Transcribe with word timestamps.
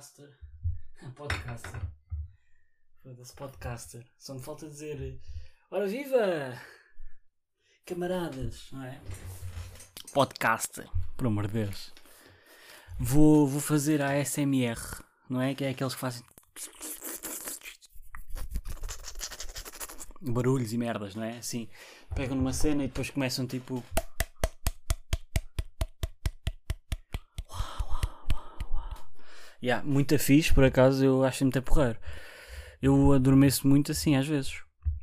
podcaster. 0.00 0.30
Podcaster. 1.14 1.80
Foda-se, 3.02 3.34
podcaster. 3.34 4.06
Só 4.18 4.34
me 4.34 4.40
falta 4.40 4.66
dizer. 4.66 5.20
Ora 5.70 5.86
viva! 5.86 6.58
Camaradas, 7.86 8.68
não 8.72 8.82
é? 8.84 8.98
Podcaster, 10.12 10.88
por 11.16 11.26
amor 11.26 11.46
de 11.48 11.64
Deus. 11.64 11.92
Vou, 12.98 13.46
vou 13.46 13.60
fazer 13.60 14.00
a 14.02 14.18
ASMR, 14.18 14.80
não 15.28 15.40
é? 15.40 15.54
Que 15.54 15.64
é 15.64 15.70
aqueles 15.70 15.94
que 15.94 16.00
fazem. 16.00 16.24
Barulhos 20.20 20.72
e 20.72 20.78
merdas, 20.78 21.14
não 21.14 21.24
é? 21.24 21.38
Assim, 21.38 21.68
pegam 22.14 22.36
numa 22.36 22.52
cena 22.52 22.84
e 22.84 22.88
depois 22.88 23.10
começam 23.10 23.46
tipo. 23.46 23.84
Yeah, 29.62 29.86
muito 29.86 30.18
fixe, 30.18 30.54
por 30.54 30.64
acaso 30.64 31.04
eu 31.04 31.22
acho 31.22 31.44
muito 31.44 31.58
a 31.58 31.62
porrer. 31.62 31.98
Eu 32.80 33.12
adormeço 33.12 33.68
muito 33.68 33.92
assim 33.92 34.16
às 34.16 34.26
vezes. 34.26 34.62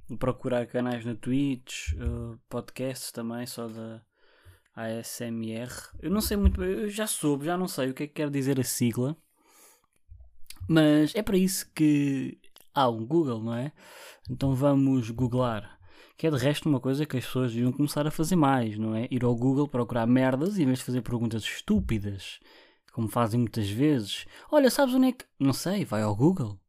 Vou 0.10 0.18
procurar 0.18 0.66
canais 0.66 1.06
na 1.06 1.14
Twitch, 1.14 1.94
uh, 1.94 2.40
podcasts 2.50 3.12
também, 3.12 3.46
só 3.46 3.68
da 3.68 4.02
ASMR. 4.76 5.72
Eu 6.02 6.10
não 6.10 6.22
sei 6.22 6.38
muito 6.38 6.60
bem, 6.60 6.70
eu 6.70 6.90
já 6.90 7.06
soube, 7.06 7.46
já 7.46 7.58
não 7.58 7.68
sei 7.68 7.90
o 7.90 7.94
que 7.94 8.04
é 8.04 8.08
que 8.08 8.14
quer 8.14 8.30
dizer 8.30 8.60
a 8.60 8.64
sigla. 8.64 9.16
Mas 10.68 11.14
é 11.14 11.22
para 11.22 11.38
isso 11.38 11.72
que 11.74 12.40
há 12.74 12.90
um 12.90 13.06
Google, 13.06 13.44
não 13.44 13.54
é? 13.54 13.72
Então 14.30 14.56
vamos 14.56 15.10
googlar. 15.12 15.78
Que 16.18 16.28
é 16.28 16.32
de 16.32 16.38
resto 16.38 16.68
uma 16.68 16.80
coisa 16.80 17.06
que 17.06 17.18
as 17.18 17.26
pessoas 17.26 17.54
deviam 17.54 17.72
começar 17.72 18.08
a 18.08 18.12
fazer 18.12 18.36
mais, 18.36 18.78
não 18.78 18.96
é? 18.96 19.08
Ir 19.12 19.24
ao 19.24 19.36
Google 19.36 19.68
procurar 19.68 20.08
merdas 20.08 20.58
em 20.58 20.66
vez 20.66 20.80
de 20.80 20.86
fazer 20.86 21.02
perguntas 21.02 21.44
estúpidas 21.44 22.40
como 22.98 23.08
fazem 23.08 23.40
muitas 23.40 23.70
vezes. 23.70 24.26
Olha, 24.52 24.72
sabes 24.72 24.96
onde 24.96 25.10
é 25.10 25.12
que. 25.12 25.24
Não 25.40 25.54
sei, 25.54 25.86
vai 25.86 26.02
ao 26.02 26.16
Google. 26.16 26.60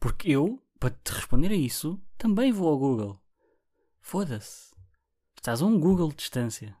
Porque 0.00 0.30
eu, 0.30 0.58
para 0.80 0.88
te 0.88 1.12
responder 1.12 1.50
a 1.50 1.54
isso, 1.54 2.00
também 2.16 2.50
vou 2.50 2.70
ao 2.70 2.78
Google. 2.78 3.20
Foda-se. 4.00 4.74
Estás 5.36 5.60
a 5.60 5.66
um 5.66 5.78
Google 5.78 6.08
de 6.08 6.16
distância. 6.16 6.74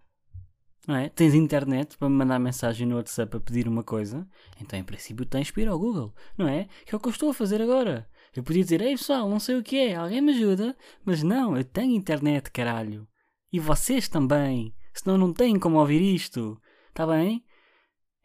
Não 0.88 0.96
é? 0.96 1.10
Tens 1.10 1.34
internet 1.34 1.98
para 1.98 2.08
me 2.08 2.16
mandar 2.16 2.38
mensagem 2.38 2.86
no 2.86 2.96
WhatsApp 2.96 3.36
a 3.36 3.40
pedir 3.40 3.68
uma 3.68 3.84
coisa, 3.84 4.26
então 4.58 4.78
em 4.78 4.82
princípio 4.82 5.26
tens 5.26 5.50
para 5.50 5.62
ir 5.64 5.68
ao 5.68 5.78
Google, 5.78 6.14
não 6.38 6.48
é? 6.48 6.66
Que 6.86 6.94
é 6.94 6.96
o 6.96 7.00
que 7.00 7.08
eu 7.08 7.12
estou 7.12 7.28
a 7.28 7.34
fazer 7.34 7.60
agora. 7.60 8.08
Eu 8.34 8.42
podia 8.42 8.62
dizer, 8.64 8.80
ei 8.80 8.96
pessoal, 8.96 9.28
não 9.28 9.38
sei 9.38 9.58
o 9.58 9.62
que 9.62 9.76
é, 9.76 9.96
alguém 9.96 10.22
me 10.22 10.32
ajuda, 10.32 10.74
mas 11.04 11.22
não, 11.22 11.58
eu 11.58 11.62
tenho 11.62 11.94
internet, 11.94 12.50
caralho. 12.50 13.06
E 13.52 13.60
vocês 13.60 14.08
também, 14.08 14.74
senão 14.94 15.18
não 15.18 15.30
têm 15.30 15.58
como 15.58 15.78
ouvir 15.78 16.00
isto. 16.00 16.58
Está 16.88 17.06
bem? 17.06 17.44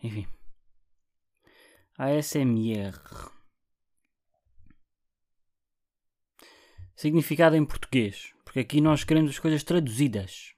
Enfim. 0.01 0.25
ASMR. 1.97 3.31
Significado 6.95 7.55
em 7.55 7.65
português, 7.65 8.33
porque 8.45 8.59
aqui 8.59 8.79
nós 8.79 9.03
queremos 9.03 9.31
as 9.31 9.39
coisas 9.39 9.63
traduzidas. 9.63 10.53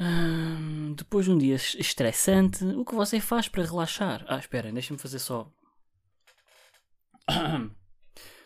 Hum, 0.00 0.94
depois 0.94 1.26
de 1.26 1.30
um 1.30 1.38
dia 1.38 1.54
estressante, 1.54 2.64
o 2.64 2.84
que 2.84 2.96
você 2.96 3.20
faz 3.20 3.48
para 3.48 3.64
relaxar? 3.64 4.24
Ah, 4.28 4.38
espera, 4.38 4.72
deixa-me 4.72 4.98
fazer 4.98 5.20
só. 5.20 5.52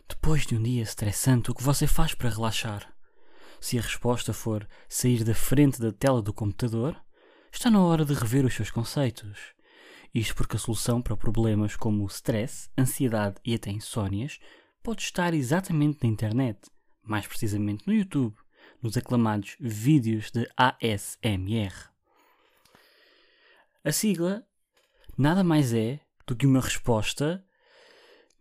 Depois 0.09 0.47
de 0.47 0.55
um 0.55 0.63
dia 0.63 0.83
estressante, 0.83 1.51
o 1.51 1.55
que 1.55 1.63
você 1.63 1.87
faz 1.87 2.15
para 2.15 2.29
relaxar? 2.29 2.95
Se 3.61 3.79
a 3.79 3.83
resposta 3.83 4.35
for 4.35 4.69
sair 4.89 5.25
da 5.25 5.35
frente 5.35 5.81
da 5.81 5.91
tela 5.91 6.21
do 6.21 6.35
computador, 6.35 7.03
está 7.51 7.71
na 7.71 7.83
hora 7.83 8.05
de 8.05 8.13
rever 8.13 8.45
os 8.45 8.55
seus 8.55 8.71
conceitos. 8.71 9.55
Isto 10.15 10.35
porque 10.35 10.57
a 10.57 10.59
solução 10.59 11.01
para 11.01 11.17
problemas 11.17 11.75
como 11.75 12.07
stress, 12.07 12.69
ansiedade 12.77 13.37
e 13.45 13.55
até 13.55 13.71
insónias 13.71 14.39
pode 14.83 15.03
estar 15.03 15.33
exatamente 15.33 16.01
na 16.03 16.09
internet, 16.11 16.59
mais 17.03 17.27
precisamente 17.27 17.87
no 17.87 17.95
YouTube, 17.95 18.37
nos 18.83 18.97
aclamados 18.97 19.57
vídeos 19.59 20.31
de 20.31 20.47
ASMR. 20.57 21.91
A 23.85 23.91
sigla 23.91 24.45
nada 25.17 25.43
mais 25.43 25.73
é 25.73 26.01
do 26.27 26.37
que 26.37 26.47
uma 26.47 26.61
resposta 26.61 27.45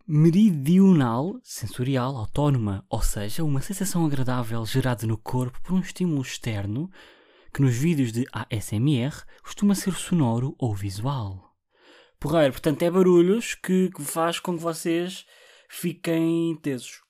meridional, 0.06 1.40
sensorial, 1.42 2.18
autónoma, 2.18 2.86
ou 2.90 3.02
seja, 3.02 3.44
uma 3.44 3.62
sensação 3.62 4.06
agradável 4.06 4.66
gerada 4.66 5.08
no 5.08 5.18
corpo 5.18 5.62
por 5.62 5.74
um 5.74 5.80
estímulo 5.80 6.22
externo 6.22 6.92
que 7.54 7.62
nos 7.62 7.76
vídeos 7.76 8.12
de 8.12 8.26
ASMR 8.32 9.24
costuma 9.42 9.74
ser 9.74 9.94
sonoro 9.94 10.56
ou 10.58 10.76
visual. 10.76 11.51
Porreiro, 12.22 12.52
portanto, 12.52 12.84
é 12.84 12.92
barulhos 12.92 13.56
que, 13.56 13.90
que 13.90 14.04
faz 14.04 14.40
com 14.40 14.56
que 14.56 14.62
vocês 14.62 15.26
fiquem 15.68 16.56
tesos. 16.62 17.02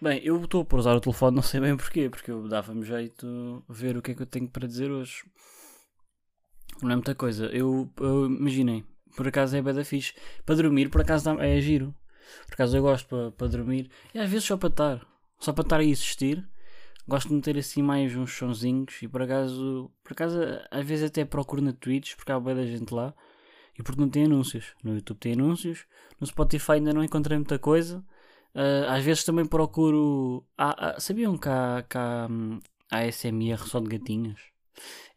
Bem, 0.00 0.20
eu 0.22 0.40
estou 0.44 0.64
por 0.64 0.78
usar 0.78 0.94
o 0.94 1.00
telefone, 1.00 1.34
não 1.34 1.42
sei 1.42 1.58
bem 1.60 1.76
porquê, 1.76 2.08
porque 2.08 2.30
eu 2.30 2.46
dava-me 2.46 2.84
jeito 2.84 3.64
ver 3.68 3.96
o 3.96 4.02
que 4.02 4.12
é 4.12 4.14
que 4.14 4.22
eu 4.22 4.26
tenho 4.26 4.48
para 4.48 4.68
dizer 4.68 4.92
hoje. 4.92 5.24
Não 6.80 6.92
é 6.92 6.94
muita 6.94 7.16
coisa. 7.16 7.46
Eu, 7.46 7.92
eu 7.98 8.26
imaginei, 8.26 8.84
por 9.16 9.26
acaso 9.26 9.56
é 9.56 9.60
bada 9.60 9.84
fixe. 9.84 10.14
Para 10.44 10.54
dormir, 10.54 10.88
por 10.88 11.00
acaso 11.00 11.28
é 11.40 11.60
giro. 11.60 11.92
Por 12.46 12.54
acaso 12.54 12.76
eu 12.76 12.82
gosto 12.82 13.08
para, 13.08 13.32
para 13.32 13.48
dormir. 13.48 13.90
E 14.14 14.20
às 14.20 14.30
vezes 14.30 14.46
só 14.46 14.56
para 14.56 14.68
estar. 14.68 15.06
Só 15.40 15.52
para 15.52 15.62
estar 15.62 15.80
a 15.80 15.84
existir 15.84 16.48
gosto 17.08 17.28
de 17.28 17.34
meter 17.34 17.56
assim 17.58 17.82
mais 17.82 18.14
uns 18.16 18.32
sonzinhos 18.32 19.00
e 19.02 19.08
por 19.08 19.22
acaso, 19.22 19.90
por 20.02 20.12
acaso 20.12 20.38
às 20.70 20.84
vezes 20.84 21.04
até 21.04 21.24
procuro 21.24 21.62
na 21.62 21.72
Twitch 21.72 22.16
porque 22.16 22.32
há 22.32 22.40
boa 22.40 22.54
da 22.54 22.66
gente 22.66 22.92
lá 22.92 23.14
e 23.78 23.82
porque 23.82 24.00
não 24.00 24.08
tem 24.08 24.24
anúncios. 24.24 24.74
No 24.82 24.94
YouTube 24.94 25.18
tem 25.18 25.32
anúncios, 25.34 25.86
no 26.20 26.26
Spotify 26.26 26.72
ainda 26.72 26.92
não 26.92 27.04
encontrei 27.04 27.36
muita 27.38 27.58
coisa. 27.58 28.04
Uh, 28.54 28.88
às 28.88 29.04
vezes 29.04 29.22
também 29.22 29.44
procuro. 29.44 30.44
Ah, 30.56 30.94
ah, 30.96 31.00
sabiam 31.00 31.36
que 31.36 31.48
há, 31.48 31.84
que 31.88 31.98
há, 31.98 32.26
hum, 32.30 32.58
há 32.90 33.04
SMR 33.04 33.58
só 33.68 33.80
de 33.80 33.88
gatinhos? 33.88 34.40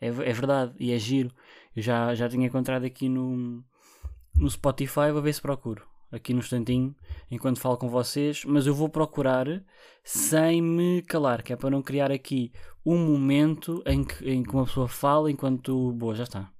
É, 0.01 0.07
é 0.07 0.11
verdade 0.33 0.73
e 0.77 0.91
é 0.91 0.99
giro. 0.99 1.31
Eu 1.75 1.81
já, 1.81 2.13
já 2.15 2.27
tinha 2.27 2.47
encontrado 2.47 2.83
aqui 2.85 3.07
no, 3.07 3.63
no 4.35 4.49
Spotify, 4.49 5.11
vou 5.13 5.21
ver 5.21 5.33
se 5.33 5.41
procuro 5.41 5.88
aqui 6.11 6.33
no 6.33 6.39
instantinho 6.39 6.95
enquanto 7.29 7.59
falo 7.59 7.77
com 7.77 7.89
vocês, 7.89 8.43
mas 8.45 8.65
eu 8.67 8.73
vou 8.73 8.89
procurar 8.89 9.47
sem 10.03 10.61
me 10.61 11.01
calar, 11.03 11.43
que 11.43 11.53
é 11.53 11.55
para 11.55 11.69
não 11.69 11.81
criar 11.81 12.11
aqui 12.11 12.51
um 12.85 12.97
momento 12.97 13.83
em 13.85 14.03
que, 14.03 14.29
em 14.29 14.43
que 14.43 14.53
uma 14.53 14.65
pessoa 14.65 14.87
fala 14.87 15.29
enquanto. 15.31 15.91
Boa, 15.93 16.15
já 16.15 16.23
está. 16.23 16.51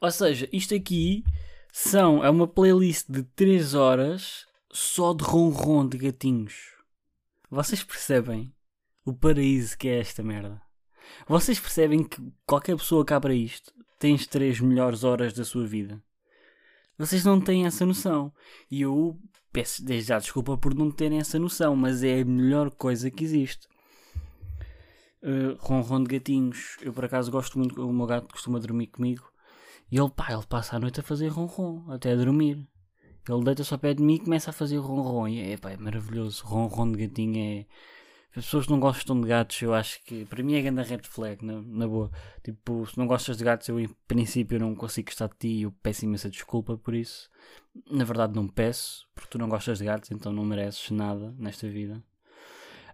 Ou 0.00 0.10
seja, 0.10 0.48
isto 0.52 0.74
aqui 0.74 1.24
são, 1.78 2.24
é 2.24 2.30
uma 2.30 2.48
playlist 2.48 3.04
de 3.06 3.22
3 3.22 3.74
horas 3.74 4.46
só 4.72 5.12
de 5.12 5.22
ronron 5.22 5.86
de 5.86 5.98
gatinhos. 5.98 6.72
Vocês 7.50 7.84
percebem 7.84 8.50
o 9.04 9.12
paraíso 9.12 9.76
que 9.76 9.86
é 9.86 9.98
esta 9.98 10.22
merda? 10.22 10.62
Vocês 11.28 11.60
percebem 11.60 12.02
que 12.02 12.16
qualquer 12.46 12.78
pessoa 12.78 13.04
cá 13.04 13.20
para 13.20 13.34
isto 13.34 13.74
tem 13.98 14.14
as 14.14 14.26
3 14.26 14.58
melhores 14.60 15.04
horas 15.04 15.34
da 15.34 15.44
sua 15.44 15.66
vida? 15.66 16.02
Vocês 16.96 17.26
não 17.26 17.38
têm 17.38 17.66
essa 17.66 17.84
noção. 17.84 18.32
E 18.70 18.80
eu 18.80 19.20
peço 19.52 19.84
desde 19.84 20.08
já 20.08 20.18
desculpa 20.18 20.56
por 20.56 20.74
não 20.74 20.90
terem 20.90 21.18
essa 21.18 21.38
noção, 21.38 21.76
mas 21.76 22.02
é 22.02 22.20
a 22.20 22.24
melhor 22.24 22.70
coisa 22.70 23.10
que 23.10 23.22
existe. 23.22 23.68
Uh, 25.22 25.54
ronron 25.58 26.04
de 26.04 26.18
gatinhos. 26.18 26.78
Eu 26.80 26.94
por 26.94 27.04
acaso 27.04 27.30
gosto 27.30 27.58
muito, 27.58 27.86
o 27.86 27.92
meu 27.92 28.06
gato 28.06 28.32
costuma 28.32 28.58
dormir 28.58 28.86
comigo 28.86 29.30
e 29.90 29.98
ele, 29.98 30.10
pá, 30.10 30.32
ele 30.32 30.44
passa 30.48 30.76
a 30.76 30.78
noite 30.78 31.00
a 31.00 31.02
fazer 31.02 31.28
ronron, 31.28 31.84
até 31.92 32.12
a 32.12 32.16
dormir. 32.16 32.66
Ele 33.28 33.44
deita-se 33.44 33.72
ao 33.72 33.78
pé 33.78 33.94
de 33.94 34.02
mim 34.02 34.14
e 34.14 34.20
começa 34.20 34.50
a 34.50 34.52
fazer 34.52 34.78
ronron. 34.78 35.28
E 35.28 35.52
é, 35.52 35.56
pá, 35.56 35.70
é 35.70 35.76
maravilhoso. 35.76 36.44
Ronron 36.44 36.92
de 36.92 37.06
gatinho 37.06 37.38
é. 37.38 37.66
As 38.36 38.44
pessoas 38.44 38.66
não 38.66 38.78
gostam 38.78 39.18
de 39.18 39.26
gatos, 39.26 39.62
eu 39.62 39.72
acho 39.72 40.02
que 40.04 40.26
para 40.26 40.42
mim 40.42 40.56
é 40.56 40.60
grande 40.60 40.82
red 40.82 41.00
flag, 41.04 41.42
na, 41.42 41.62
na 41.62 41.88
boa. 41.88 42.10
Tipo, 42.44 42.86
se 42.86 42.98
não 42.98 43.06
gostas 43.06 43.38
de 43.38 43.44
gatos, 43.44 43.66
eu 43.68 43.80
em 43.80 43.88
princípio 44.06 44.60
não 44.60 44.74
consigo 44.74 45.08
gostar 45.08 45.28
de 45.28 45.36
ti 45.38 45.48
e 45.48 45.62
eu 45.62 45.72
peço 45.82 46.04
imensa 46.04 46.28
desculpa 46.28 46.76
por 46.76 46.94
isso. 46.94 47.30
Na 47.90 48.04
verdade, 48.04 48.34
não 48.34 48.46
peço, 48.46 49.08
porque 49.14 49.30
tu 49.30 49.38
não 49.38 49.48
gostas 49.48 49.78
de 49.78 49.86
gatos, 49.86 50.10
então 50.10 50.34
não 50.34 50.44
mereces 50.44 50.90
nada 50.90 51.34
nesta 51.38 51.66
vida. 51.66 52.04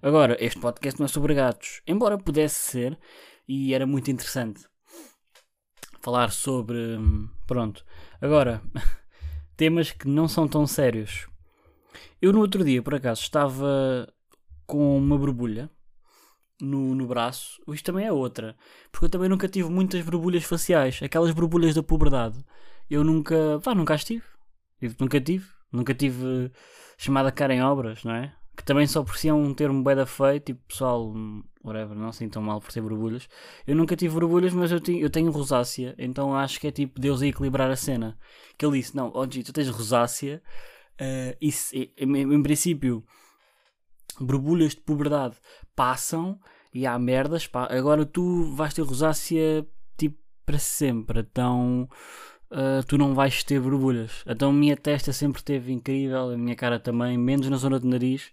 Agora, 0.01 0.37
este 0.39 0.61
podcast 0.61 1.01
não 1.01 1.07
é 1.07 1.09
sobre 1.09 1.35
gatos, 1.35 1.83
embora 1.89 2.17
pudesse 2.17 2.71
ser 2.71 2.99
e 3.49 3.75
era 3.75 3.85
muito 3.85 4.13
interessante 4.13 4.69
falar 6.03 6.31
sobre. 6.33 6.77
Hum, 6.97 7.29
pronto. 7.47 7.85
Agora, 8.21 8.61
temas 9.57 9.93
que 9.93 10.09
não 10.09 10.29
são 10.29 10.47
tão 10.49 10.67
sérios. 10.67 11.27
Eu 12.21 12.33
no 12.33 12.41
outro 12.41 12.65
dia, 12.65 12.83
por 12.83 12.95
acaso, 12.95 13.23
estava 13.23 14.13
com 14.67 14.97
uma 14.97 15.17
borbulha 15.17 15.71
no, 16.61 16.95
no 16.95 17.07
braço, 17.07 17.61
isto 17.69 17.85
também 17.85 18.07
é 18.07 18.13
outra. 18.13 18.57
Porque 18.91 19.07
eu 19.07 19.11
também 19.11 19.29
nunca 19.29 19.49
tive 19.49 19.69
muitas 19.69 20.05
borbulhas 20.05 20.45
faciais. 20.45 21.01
Aquelas 21.03 21.33
borbulhas 21.33 21.75
da 21.75 21.83
puberdade. 21.83 22.45
Eu 22.91 23.05
nunca. 23.05 23.61
Pá, 23.63 23.75
nunca 23.75 23.95
as 23.95 24.05
tive. 24.05 24.25
Nunca 24.99 25.21
tive. 25.21 25.47
Nunca 25.73 25.95
tive 25.95 26.51
chamada 26.99 27.33
cara 27.33 27.55
em 27.55 27.63
obras, 27.63 28.05
não 28.05 28.15
é? 28.15 28.35
Que 28.57 28.65
também 28.65 28.87
só 28.87 29.03
por 29.03 29.17
si 29.17 29.29
é 29.29 29.35
um 29.35 29.55
termo 29.55 29.83
bem 29.83 29.97
da 29.97 30.05
feio, 30.05 30.39
tipo 30.39 30.61
pessoal, 30.69 31.13
whatever, 31.65 31.97
não 31.97 32.09
assim 32.09 32.29
tão 32.29 32.43
mal 32.43 32.61
por 32.61 32.71
ter 32.71 32.83
borbulhas. 32.83 33.29
Eu 33.67 33.75
nunca 33.75 33.97
tive 33.97 34.15
borbulhas, 34.15 34.53
mas 34.53 34.71
eu 34.71 34.81
tenho, 34.81 35.01
eu 35.01 35.09
tenho 35.09 35.31
rosácea, 35.31 35.95
então 35.99 36.37
acho 36.37 36.61
que 36.61 36.67
é 36.67 36.71
tipo 36.71 37.01
Deus 37.01 37.23
a 37.23 37.27
equilibrar 37.27 37.71
a 37.71 37.77
cena. 37.77 38.19
Que 38.59 38.67
ele 38.67 38.79
disse: 38.79 38.95
Não, 38.95 39.11
ó 39.15 39.27
tu 39.27 39.53
tens 39.53 39.69
rosácea, 39.69 40.43
uh, 41.01 41.37
isso, 41.41 41.75
em, 41.75 41.91
em 41.97 42.43
princípio, 42.43 43.05
borbulhas 44.21 44.75
de 44.75 44.81
puberdade 44.81 45.37
passam 45.75 46.39
e 46.75 46.87
há 46.87 46.99
merdas, 46.99 47.47
pá, 47.47 47.67
agora 47.71 48.05
tu 48.07 48.55
vais 48.55 48.73
ter 48.73 48.83
rosácea 48.83 49.67
tipo 49.97 50.19
para 50.45 50.59
sempre, 50.59 51.21
então 51.21 51.89
uh, 52.51 52.85
tu 52.87 52.97
não 52.97 53.15
vais 53.15 53.43
ter 53.45 53.61
borbulhas. 53.61 54.25
Então 54.27 54.51
a 54.51 54.53
minha 54.53 54.77
testa 54.77 55.13
sempre 55.13 55.43
teve 55.43 55.73
incrível, 55.73 56.31
a 56.31 56.37
minha 56.37 56.57
cara 56.57 56.79
também, 56.79 57.19
menos 57.19 57.49
na 57.49 57.57
zona 57.57 57.79
do 57.79 57.87
nariz, 57.87 58.33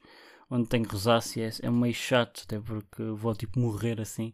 onde 0.49 0.67
tenho 0.67 0.87
rosácea, 0.87 1.47
é, 1.47 1.67
é 1.67 1.69
meio 1.69 1.93
chato, 1.93 2.43
até 2.45 2.59
porque 2.59 3.03
vou 3.03 3.35
tipo 3.35 3.59
morrer 3.59 4.01
assim. 4.01 4.33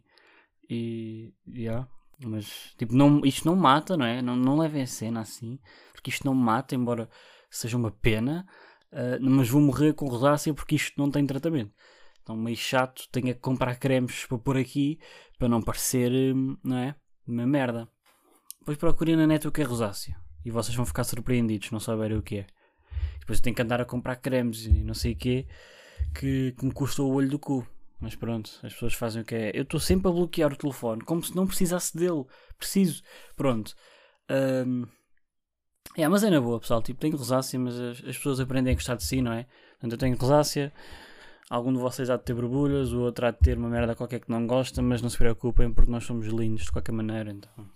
E. 0.68 1.32
Yeah. 1.48 1.88
Mas, 2.24 2.74
tipo, 2.78 2.94
não, 2.94 3.20
isto 3.24 3.46
não 3.46 3.54
mata, 3.54 3.96
não 3.96 4.06
é? 4.06 4.22
Não, 4.22 4.34
não 4.34 4.56
levem 4.58 4.82
a 4.82 4.86
cena 4.86 5.20
assim, 5.20 5.58
porque 5.92 6.08
isto 6.08 6.24
não 6.24 6.34
mata, 6.34 6.74
embora 6.74 7.10
seja 7.50 7.76
uma 7.76 7.90
pena, 7.90 8.46
uh, 8.90 9.30
mas 9.30 9.50
vou 9.50 9.60
morrer 9.60 9.92
com 9.92 10.06
rosácea 10.06 10.54
porque 10.54 10.76
isto 10.76 10.94
não 10.98 11.10
tem 11.10 11.26
tratamento. 11.26 11.74
Então, 12.22 12.34
meio 12.36 12.56
chato, 12.56 13.06
tenho 13.12 13.26
que 13.26 13.34
comprar 13.34 13.76
cremes 13.76 14.24
para 14.26 14.38
pôr 14.38 14.56
aqui, 14.56 14.98
para 15.38 15.48
não 15.48 15.62
parecer, 15.62 16.10
hum, 16.34 16.56
não 16.64 16.78
é? 16.78 16.94
Uma 17.26 17.46
merda. 17.46 17.88
Depois 18.60 18.78
procurem 18.78 19.14
na 19.14 19.26
net 19.26 19.46
o 19.46 19.52
que 19.52 19.60
é 19.60 19.64
rosácea. 19.64 20.16
E 20.44 20.50
vocês 20.50 20.74
vão 20.74 20.86
ficar 20.86 21.04
surpreendidos, 21.04 21.70
não 21.70 21.78
saberem 21.78 22.16
o 22.16 22.22
que 22.22 22.38
é. 22.38 22.46
Depois 23.20 23.40
tenho 23.40 23.54
que 23.54 23.62
andar 23.62 23.80
a 23.80 23.84
comprar 23.84 24.16
cremes 24.16 24.66
e 24.66 24.82
não 24.82 24.94
sei 24.94 25.12
o 25.12 25.16
quê, 25.16 25.46
que, 26.18 26.52
que 26.52 26.64
me 26.64 26.72
custa 26.72 27.02
o 27.02 27.12
olho 27.12 27.28
do 27.28 27.38
cu. 27.38 27.66
Mas 28.00 28.14
pronto, 28.14 28.50
as 28.62 28.72
pessoas 28.72 28.94
fazem 28.94 29.22
o 29.22 29.24
que 29.24 29.34
é. 29.34 29.52
Eu 29.54 29.62
estou 29.62 29.80
sempre 29.80 30.08
a 30.08 30.12
bloquear 30.12 30.52
o 30.52 30.56
telefone, 30.56 31.02
como 31.02 31.22
se 31.22 31.34
não 31.34 31.46
precisasse 31.46 31.96
dele. 31.96 32.24
Preciso. 32.58 33.02
Pronto. 33.34 33.74
Um, 34.30 34.86
é, 35.96 36.06
mas 36.08 36.22
é 36.22 36.30
na 36.30 36.40
boa, 36.40 36.60
pessoal. 36.60 36.82
Tipo, 36.82 37.00
tenho 37.00 37.16
rosácea, 37.16 37.58
mas 37.58 37.74
as, 37.78 37.98
as, 38.04 38.16
pessoas 38.16 38.38
aprendem 38.38 38.72
a 38.72 38.74
gostar 38.74 38.96
de 38.96 39.04
si, 39.04 39.22
não 39.22 39.32
é? 39.32 39.46
Portanto, 39.72 39.92
eu 39.92 39.98
tenho 39.98 40.16
rosácea. 40.16 40.72
Algum 41.48 41.72
de 41.72 41.78
vocês 41.78 42.10
há 42.10 42.16
de 42.16 42.24
ter 42.24 42.34
borbulhas, 42.34 42.92
o 42.92 43.00
outro 43.00 43.26
há 43.26 43.30
de 43.30 43.38
ter 43.38 43.56
uma 43.56 43.68
merda 43.68 43.94
qualquer 43.94 44.20
que 44.20 44.30
não 44.30 44.46
gosta, 44.46 44.82
mas 44.82 45.00
não 45.00 45.08
se 45.08 45.16
preocupem 45.16 45.72
porque 45.72 45.90
nós 45.90 46.04
somos 46.04 46.26
lindos 46.26 46.64
de 46.64 46.72
qualquer 46.72 46.92
maneira, 46.92 47.30
então. 47.30 47.66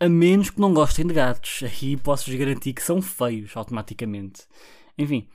A 0.00 0.08
menos 0.08 0.50
que 0.50 0.60
não 0.60 0.74
gostem 0.74 1.06
de 1.06 1.14
gatos. 1.14 1.62
Aí 1.62 1.96
posso-vos 1.96 2.34
garantir 2.34 2.72
que 2.72 2.82
são 2.82 3.00
feios 3.00 3.56
automaticamente. 3.56 4.42
Enfim, 4.98 5.28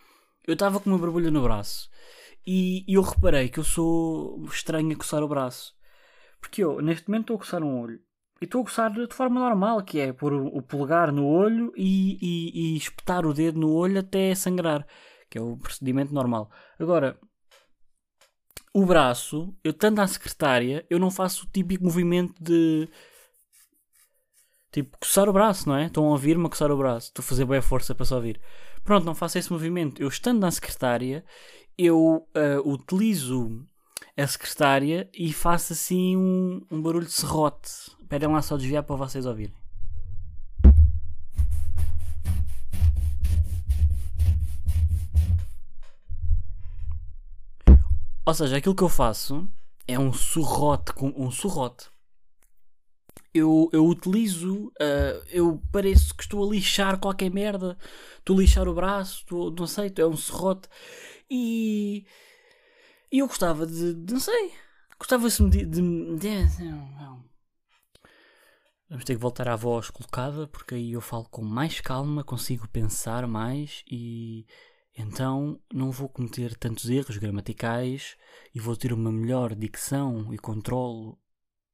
eu 0.47 0.53
estava 0.53 0.79
com 0.79 0.89
uma 0.89 0.97
borbulha 0.97 1.29
no 1.29 1.43
braço 1.43 1.89
e, 2.47 2.85
eu 2.87 3.01
reparei 3.01 3.49
que 3.49 3.59
eu 3.59 3.63
sou 3.63 4.41
estranho 4.45 4.93
a 4.93 4.95
coçar 4.95 5.21
o 5.21 5.27
braço. 5.27 5.75
Porque 6.39 6.63
eu, 6.63 6.81
neste 6.81 7.09
momento, 7.09 7.23
estou 7.23 7.35
a 7.35 7.39
coçar 7.39 7.61
um 7.61 7.81
olho. 7.81 7.99
E 8.39 8.45
estou 8.45 8.61
a 8.61 8.63
coçar 8.63 8.91
de 8.91 9.13
forma 9.13 9.39
normal, 9.41 9.83
que 9.83 9.99
é 9.99 10.13
pôr 10.13 10.33
o 10.33 10.61
polegar 10.61 11.11
no 11.11 11.27
olho 11.27 11.73
e, 11.75 12.17
e, 12.21 12.75
e 12.75 12.77
espetar 12.77 13.25
o 13.25 13.33
dedo 13.33 13.59
no 13.59 13.73
olho 13.73 13.99
até 13.99 14.33
sangrar. 14.33 14.87
Que 15.29 15.37
é 15.37 15.41
o 15.41 15.57
procedimento 15.57 16.13
normal. 16.13 16.49
Agora, 16.79 17.19
o 18.73 18.85
braço, 18.85 19.53
eu 19.61 19.71
estando 19.71 19.99
à 19.99 20.07
secretária, 20.07 20.85
eu 20.89 20.99
não 20.99 21.11
faço 21.11 21.45
o 21.45 21.49
típico 21.49 21.83
movimento 21.83 22.41
de 22.41 22.87
Tipo, 24.71 24.97
coçar 24.99 25.27
o 25.27 25.33
braço, 25.33 25.67
não 25.67 25.75
é? 25.75 25.85
Estão 25.87 26.05
a 26.05 26.09
ouvir-me 26.09 26.45
a 26.45 26.49
coçar 26.49 26.71
o 26.71 26.77
braço. 26.77 27.07
Estou 27.07 27.23
a 27.23 27.25
fazer 27.25 27.45
boa 27.45 27.61
força 27.61 27.95
para 27.95 28.05
se 28.05 28.13
ouvir. 28.13 28.39
Pronto, 28.87 29.03
não 29.03 29.13
faço 29.13 29.37
esse 29.37 29.51
movimento. 29.51 30.01
Eu 30.01 30.07
estando 30.07 30.39
na 30.39 30.49
secretária, 30.49 31.21
eu 31.77 32.25
uh, 32.33 32.71
utilizo 32.71 33.67
a 34.15 34.25
secretária 34.25 35.09
e 35.13 35.33
faço 35.33 35.73
assim 35.73 36.15
um, 36.15 36.65
um 36.71 36.81
barulho 36.81 37.05
de 37.05 37.11
serrote. 37.11 37.69
Esperem 38.01 38.29
lá 38.29 38.41
só 38.41 38.55
desviar 38.55 38.83
para 38.83 38.95
vocês 38.95 39.25
ouvirem. 39.25 39.53
Ou 48.25 48.33
seja, 48.33 48.55
aquilo 48.55 48.73
que 48.73 48.83
eu 48.83 48.89
faço 48.89 49.45
é 49.85 49.99
um 49.99 50.13
surrote 50.13 50.93
um 51.01 51.29
surrote 51.29 51.89
eu, 53.37 53.69
eu 53.71 53.85
utilizo, 53.85 54.67
uh, 54.67 55.23
eu 55.29 55.61
pareço 55.71 56.15
que 56.15 56.23
estou 56.23 56.47
a 56.47 56.53
lixar 56.53 56.99
qualquer 56.99 57.29
merda, 57.31 57.77
estou 58.19 58.37
a 58.37 58.41
lixar 58.41 58.67
o 58.67 58.73
braço, 58.73 59.19
estou, 59.19 59.51
não 59.51 59.67
sei, 59.67 59.91
é 59.95 60.05
um 60.05 60.17
serrote. 60.17 60.67
E, 61.29 62.05
e 63.11 63.19
eu 63.19 63.27
gostava 63.27 63.65
de, 63.65 63.93
de 63.93 64.13
não 64.13 64.19
sei, 64.19 64.51
gostava-se 64.97 65.47
de, 65.49 65.65
de, 65.65 65.81
de. 66.17 66.27
Vamos 68.89 69.03
ter 69.03 69.15
que 69.15 69.21
voltar 69.21 69.49
à 69.49 69.55
voz 69.55 69.89
colocada, 69.89 70.47
porque 70.47 70.75
aí 70.75 70.93
eu 70.93 71.01
falo 71.01 71.25
com 71.29 71.43
mais 71.43 71.81
calma, 71.81 72.23
consigo 72.23 72.67
pensar 72.69 73.27
mais 73.27 73.83
e 73.91 74.45
então 74.97 75.59
não 75.71 75.91
vou 75.91 76.07
cometer 76.09 76.55
tantos 76.55 76.89
erros 76.89 77.17
gramaticais 77.17 78.15
e 78.55 78.59
vou 78.59 78.75
ter 78.75 78.93
uma 78.93 79.11
melhor 79.11 79.53
dicção 79.53 80.33
e 80.33 80.37
controlo 80.37 81.19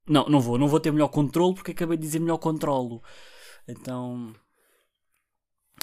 não, 0.07 0.25
não 0.27 0.39
vou. 0.39 0.57
Não 0.57 0.67
vou 0.67 0.79
ter 0.79 0.91
melhor 0.91 1.09
controle 1.09 1.55
porque 1.55 1.71
acabei 1.71 1.97
de 1.97 2.03
dizer 2.03 2.19
melhor 2.19 2.37
controlo. 2.37 3.01
Então. 3.67 4.35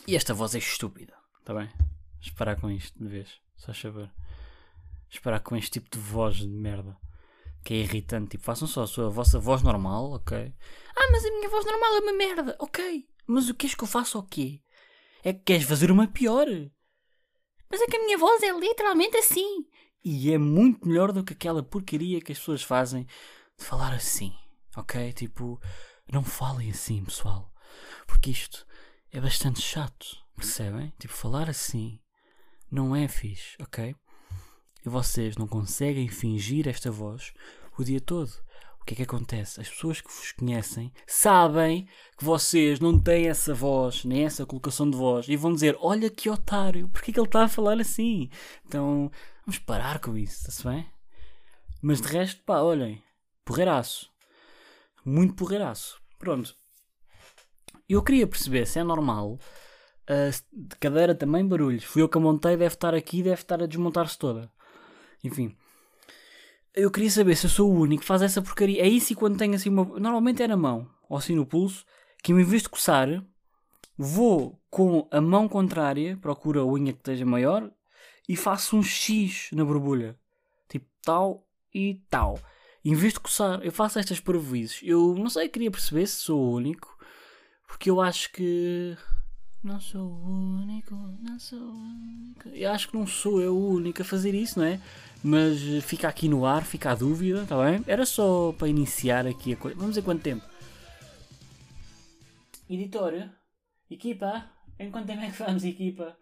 E 0.06 0.16
esta 0.16 0.34
voz 0.34 0.54
é 0.54 0.58
estúpida. 0.58 1.14
Está 1.38 1.54
bem? 1.54 1.70
Esperar 2.20 2.60
com 2.60 2.70
isto 2.70 2.98
de 2.98 3.08
vez. 3.08 3.40
Só 3.56 3.72
saber. 3.72 4.10
Esperar 5.08 5.40
com 5.40 5.56
este 5.56 5.72
tipo 5.72 5.90
de 5.90 5.98
voz 5.98 6.36
de 6.36 6.48
merda. 6.48 6.96
Que 7.64 7.74
é 7.74 7.76
irritante. 7.78 8.30
Tipo, 8.30 8.44
façam 8.44 8.68
só 8.68 8.82
a 8.82 8.86
sua 8.86 9.06
a 9.06 9.10
vossa 9.10 9.38
voz 9.38 9.62
normal, 9.62 10.12
ok? 10.12 10.54
Ah, 10.96 11.08
mas 11.12 11.24
a 11.24 11.30
minha 11.30 11.48
voz 11.48 11.64
normal 11.64 11.96
é 11.96 12.00
uma 12.00 12.12
merda. 12.12 12.56
Ok. 12.58 13.08
Mas 13.26 13.48
o 13.48 13.54
que 13.54 13.66
és 13.66 13.74
que 13.74 13.84
eu 13.84 13.88
faço 13.88 14.18
o 14.18 14.22
quê? 14.22 14.60
É 15.22 15.32
que 15.32 15.40
queres 15.40 15.64
fazer 15.64 15.90
uma 15.90 16.06
pior. 16.06 16.46
Mas 17.70 17.80
é 17.80 17.86
que 17.86 17.96
a 17.96 18.04
minha 18.04 18.18
voz 18.18 18.42
é 18.42 18.52
literalmente 18.52 19.16
assim. 19.16 19.66
E 20.02 20.32
é 20.32 20.38
muito 20.38 20.88
melhor 20.88 21.12
do 21.12 21.22
que 21.22 21.34
aquela 21.34 21.62
porcaria 21.62 22.20
que 22.20 22.32
as 22.32 22.38
pessoas 22.38 22.62
fazem 22.62 23.06
falar 23.60 23.92
assim, 23.92 24.34
ok? 24.76 25.12
Tipo, 25.12 25.60
não 26.10 26.24
falem 26.24 26.70
assim, 26.70 27.04
pessoal, 27.04 27.52
porque 28.06 28.30
isto 28.30 28.66
é 29.12 29.20
bastante 29.20 29.60
chato, 29.60 30.06
percebem? 30.34 30.92
Tipo, 30.98 31.14
falar 31.14 31.48
assim 31.48 32.00
não 32.70 32.94
é 32.94 33.06
fixe, 33.08 33.56
ok? 33.60 33.94
E 34.84 34.88
vocês 34.88 35.36
não 35.36 35.46
conseguem 35.46 36.08
fingir 36.08 36.66
esta 36.68 36.90
voz 36.90 37.32
o 37.78 37.84
dia 37.84 38.00
todo. 38.00 38.30
O 38.80 38.84
que 38.84 38.94
é 38.94 38.96
que 38.96 39.02
acontece? 39.02 39.60
As 39.60 39.68
pessoas 39.68 40.00
que 40.00 40.08
vos 40.08 40.32
conhecem 40.32 40.90
sabem 41.06 41.86
que 42.16 42.24
vocês 42.24 42.80
não 42.80 42.98
têm 42.98 43.28
essa 43.28 43.52
voz, 43.52 44.04
nem 44.04 44.24
essa 44.24 44.46
colocação 44.46 44.90
de 44.90 44.96
voz, 44.96 45.28
e 45.28 45.36
vão 45.36 45.52
dizer: 45.52 45.76
Olha 45.80 46.08
que 46.08 46.30
otário, 46.30 46.88
porque 46.88 47.10
é 47.10 47.14
que 47.14 47.20
ele 47.20 47.28
está 47.28 47.44
a 47.44 47.48
falar 47.48 47.78
assim? 47.78 48.30
Então 48.66 49.10
vamos 49.44 49.58
parar 49.58 49.98
com 50.00 50.16
isso, 50.16 50.38
está-se 50.38 50.64
bem? 50.64 50.90
Mas 51.82 52.00
de 52.00 52.08
resto, 52.08 52.42
pá, 52.42 52.60
olhem, 52.60 53.02
porreiraço. 53.50 54.08
Muito 55.04 55.34
porreiraço. 55.34 56.00
Pronto. 56.18 56.54
Eu 57.88 58.02
queria 58.02 58.26
perceber 58.26 58.64
se 58.64 58.78
é 58.78 58.84
normal. 58.84 59.40
Uh, 60.08 60.30
de 60.52 60.76
cadeira 60.76 61.14
também 61.14 61.46
barulhos. 61.46 61.84
Fui 61.84 62.00
eu 62.00 62.08
que 62.08 62.16
a 62.16 62.20
montei, 62.20 62.56
deve 62.56 62.74
estar 62.74 62.94
aqui, 62.94 63.22
deve 63.22 63.42
estar 63.42 63.60
a 63.60 63.66
desmontar-se 63.66 64.16
toda. 64.16 64.50
Enfim. 65.24 65.56
Eu 66.74 66.90
queria 66.90 67.10
saber 67.10 67.34
se 67.34 67.46
eu 67.46 67.50
sou 67.50 67.70
o 67.70 67.80
único 67.80 68.02
que 68.02 68.06
faz 68.06 68.22
essa 68.22 68.40
porcaria. 68.40 68.82
É 68.82 68.88
isso 68.88 69.12
e 69.12 69.16
quando 69.16 69.36
tenho 69.36 69.54
assim 69.54 69.68
uma. 69.68 69.84
Normalmente 69.98 70.42
é 70.42 70.46
na 70.46 70.56
mão, 70.56 70.88
ou 71.08 71.16
assim 71.16 71.34
no 71.34 71.44
pulso, 71.44 71.84
que 72.22 72.32
vez 72.32 72.62
de 72.62 72.68
coçar, 72.68 73.08
vou 73.98 74.60
com 74.70 75.08
a 75.10 75.20
mão 75.20 75.48
contrária, 75.48 76.16
procuro 76.18 76.60
a 76.60 76.64
unha 76.64 76.92
que 76.92 77.00
esteja 77.00 77.26
maior 77.26 77.68
e 78.28 78.36
faço 78.36 78.76
um 78.76 78.82
X 78.82 79.48
na 79.52 79.64
borbulha. 79.64 80.16
Tipo 80.68 80.86
tal 81.02 81.44
e 81.74 82.00
tal 82.08 82.38
em 82.84 82.94
vez 82.94 83.12
de 83.12 83.20
coçar, 83.20 83.60
eu 83.62 83.72
faço 83.72 83.98
estas 83.98 84.20
parvoízes. 84.20 84.80
Eu 84.82 85.14
não 85.14 85.28
sei, 85.28 85.48
queria 85.48 85.70
perceber 85.70 86.06
se 86.06 86.16
sou 86.16 86.40
o 86.40 86.54
único, 86.54 86.96
porque 87.66 87.90
eu 87.90 88.00
acho 88.00 88.32
que. 88.32 88.96
Não 89.62 89.78
sou 89.78 90.00
o 90.00 90.60
único, 90.62 90.94
não 90.94 91.38
sou 91.38 91.58
o 91.58 91.72
único. 91.72 92.48
Eu 92.48 92.70
acho 92.70 92.88
que 92.88 92.96
não 92.96 93.06
sou 93.06 93.40
eu 93.42 93.54
o 93.54 93.70
único 93.74 94.00
a 94.00 94.04
fazer 94.04 94.34
isso, 94.34 94.58
não 94.58 94.66
é? 94.66 94.80
Mas 95.22 95.58
fica 95.84 96.08
aqui 96.08 96.28
no 96.28 96.46
ar, 96.46 96.64
fica 96.64 96.92
a 96.92 96.94
dúvida, 96.94 97.42
está 97.42 97.62
bem? 97.62 97.84
Era 97.86 98.06
só 98.06 98.52
para 98.52 98.68
iniciar 98.68 99.26
aqui 99.26 99.52
a 99.52 99.56
coisa. 99.56 99.76
Vamos 99.78 99.96
ver 99.96 100.02
quanto 100.02 100.22
tempo. 100.22 100.42
Editora, 102.70 103.34
equipa, 103.90 104.50
em 104.78 104.90
quanto 104.90 105.08
tempo 105.08 105.22
é 105.22 105.30
que 105.30 105.38
vamos, 105.38 105.64
equipa? 105.64 106.16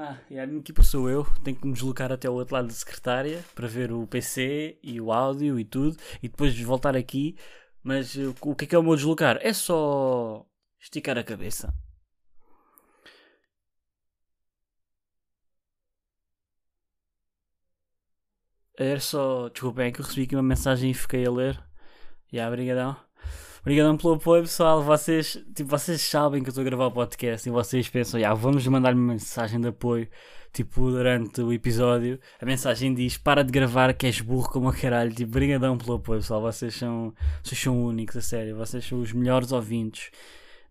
Ah, 0.00 0.16
e 0.30 0.38
a 0.38 0.46
minha 0.46 0.60
equipa 0.60 0.82
sou 0.84 1.10
eu. 1.10 1.24
Tenho 1.42 1.56
que 1.56 1.66
me 1.66 1.72
deslocar 1.72 2.12
até 2.12 2.30
o 2.30 2.34
outro 2.34 2.54
lado 2.54 2.68
da 2.68 2.72
secretária 2.74 3.44
para 3.54 3.66
ver 3.66 3.90
o 3.92 4.06
PC 4.06 4.78
e 4.80 5.00
o 5.00 5.10
áudio 5.12 5.58
e 5.58 5.64
tudo. 5.64 5.96
E 6.22 6.28
depois 6.28 6.58
voltar 6.60 6.96
aqui. 6.96 7.36
Mas 7.82 8.14
uh, 8.14 8.34
o 8.42 8.54
que 8.54 8.64
é 8.64 8.68
que 8.68 8.74
é 8.76 8.78
o 8.78 8.82
meu 8.82 8.94
deslocar? 8.94 9.38
É 9.42 9.52
só 9.52 10.46
esticar 10.80 11.18
a 11.18 11.24
cabeça. 11.24 11.74
Era 18.78 19.00
só. 19.00 19.48
Desculpem, 19.50 19.88
é 19.88 19.92
que 19.92 20.00
eu 20.00 20.04
recebi 20.04 20.24
aqui 20.24 20.36
uma 20.36 20.42
mensagem 20.42 20.90
e 20.90 20.94
fiquei 20.94 21.26
a 21.26 21.30
ler. 21.30 21.62
E 22.32 22.36
yeah, 22.36 22.48
obrigadão. 22.52 23.07
Obrigadão 23.68 23.98
pelo 23.98 24.14
apoio, 24.14 24.44
pessoal. 24.44 24.82
Vocês, 24.82 25.44
tipo, 25.54 25.68
vocês 25.68 26.00
sabem 26.00 26.42
que 26.42 26.48
eu 26.48 26.52
estou 26.52 26.62
a 26.62 26.64
gravar 26.64 26.86
o 26.86 26.90
podcast 26.90 27.46
e 27.46 27.52
vocês 27.52 27.86
pensam, 27.86 28.18
yeah, 28.18 28.34
vamos 28.34 28.66
mandar-me 28.66 28.98
uma 28.98 29.12
mensagem 29.12 29.60
de 29.60 29.68
apoio. 29.68 30.08
Tipo, 30.54 30.90
durante 30.90 31.42
o 31.42 31.52
episódio, 31.52 32.18
a 32.40 32.46
mensagem 32.46 32.94
diz: 32.94 33.18
Para 33.18 33.44
de 33.44 33.52
gravar, 33.52 33.92
que 33.92 34.06
és 34.06 34.22
burro 34.22 34.48
como 34.48 34.70
a 34.70 34.72
caralho. 34.72 35.14
Tipo, 35.14 35.32
brigadão 35.32 35.76
pelo 35.76 35.96
apoio, 35.96 36.20
pessoal. 36.20 36.40
Vocês 36.40 36.76
são, 36.76 37.12
vocês 37.44 37.60
são 37.60 37.84
únicos, 37.84 38.16
a 38.16 38.22
sério. 38.22 38.56
Vocês 38.56 38.86
são 38.86 39.02
os 39.02 39.12
melhores 39.12 39.52
ouvintes 39.52 40.12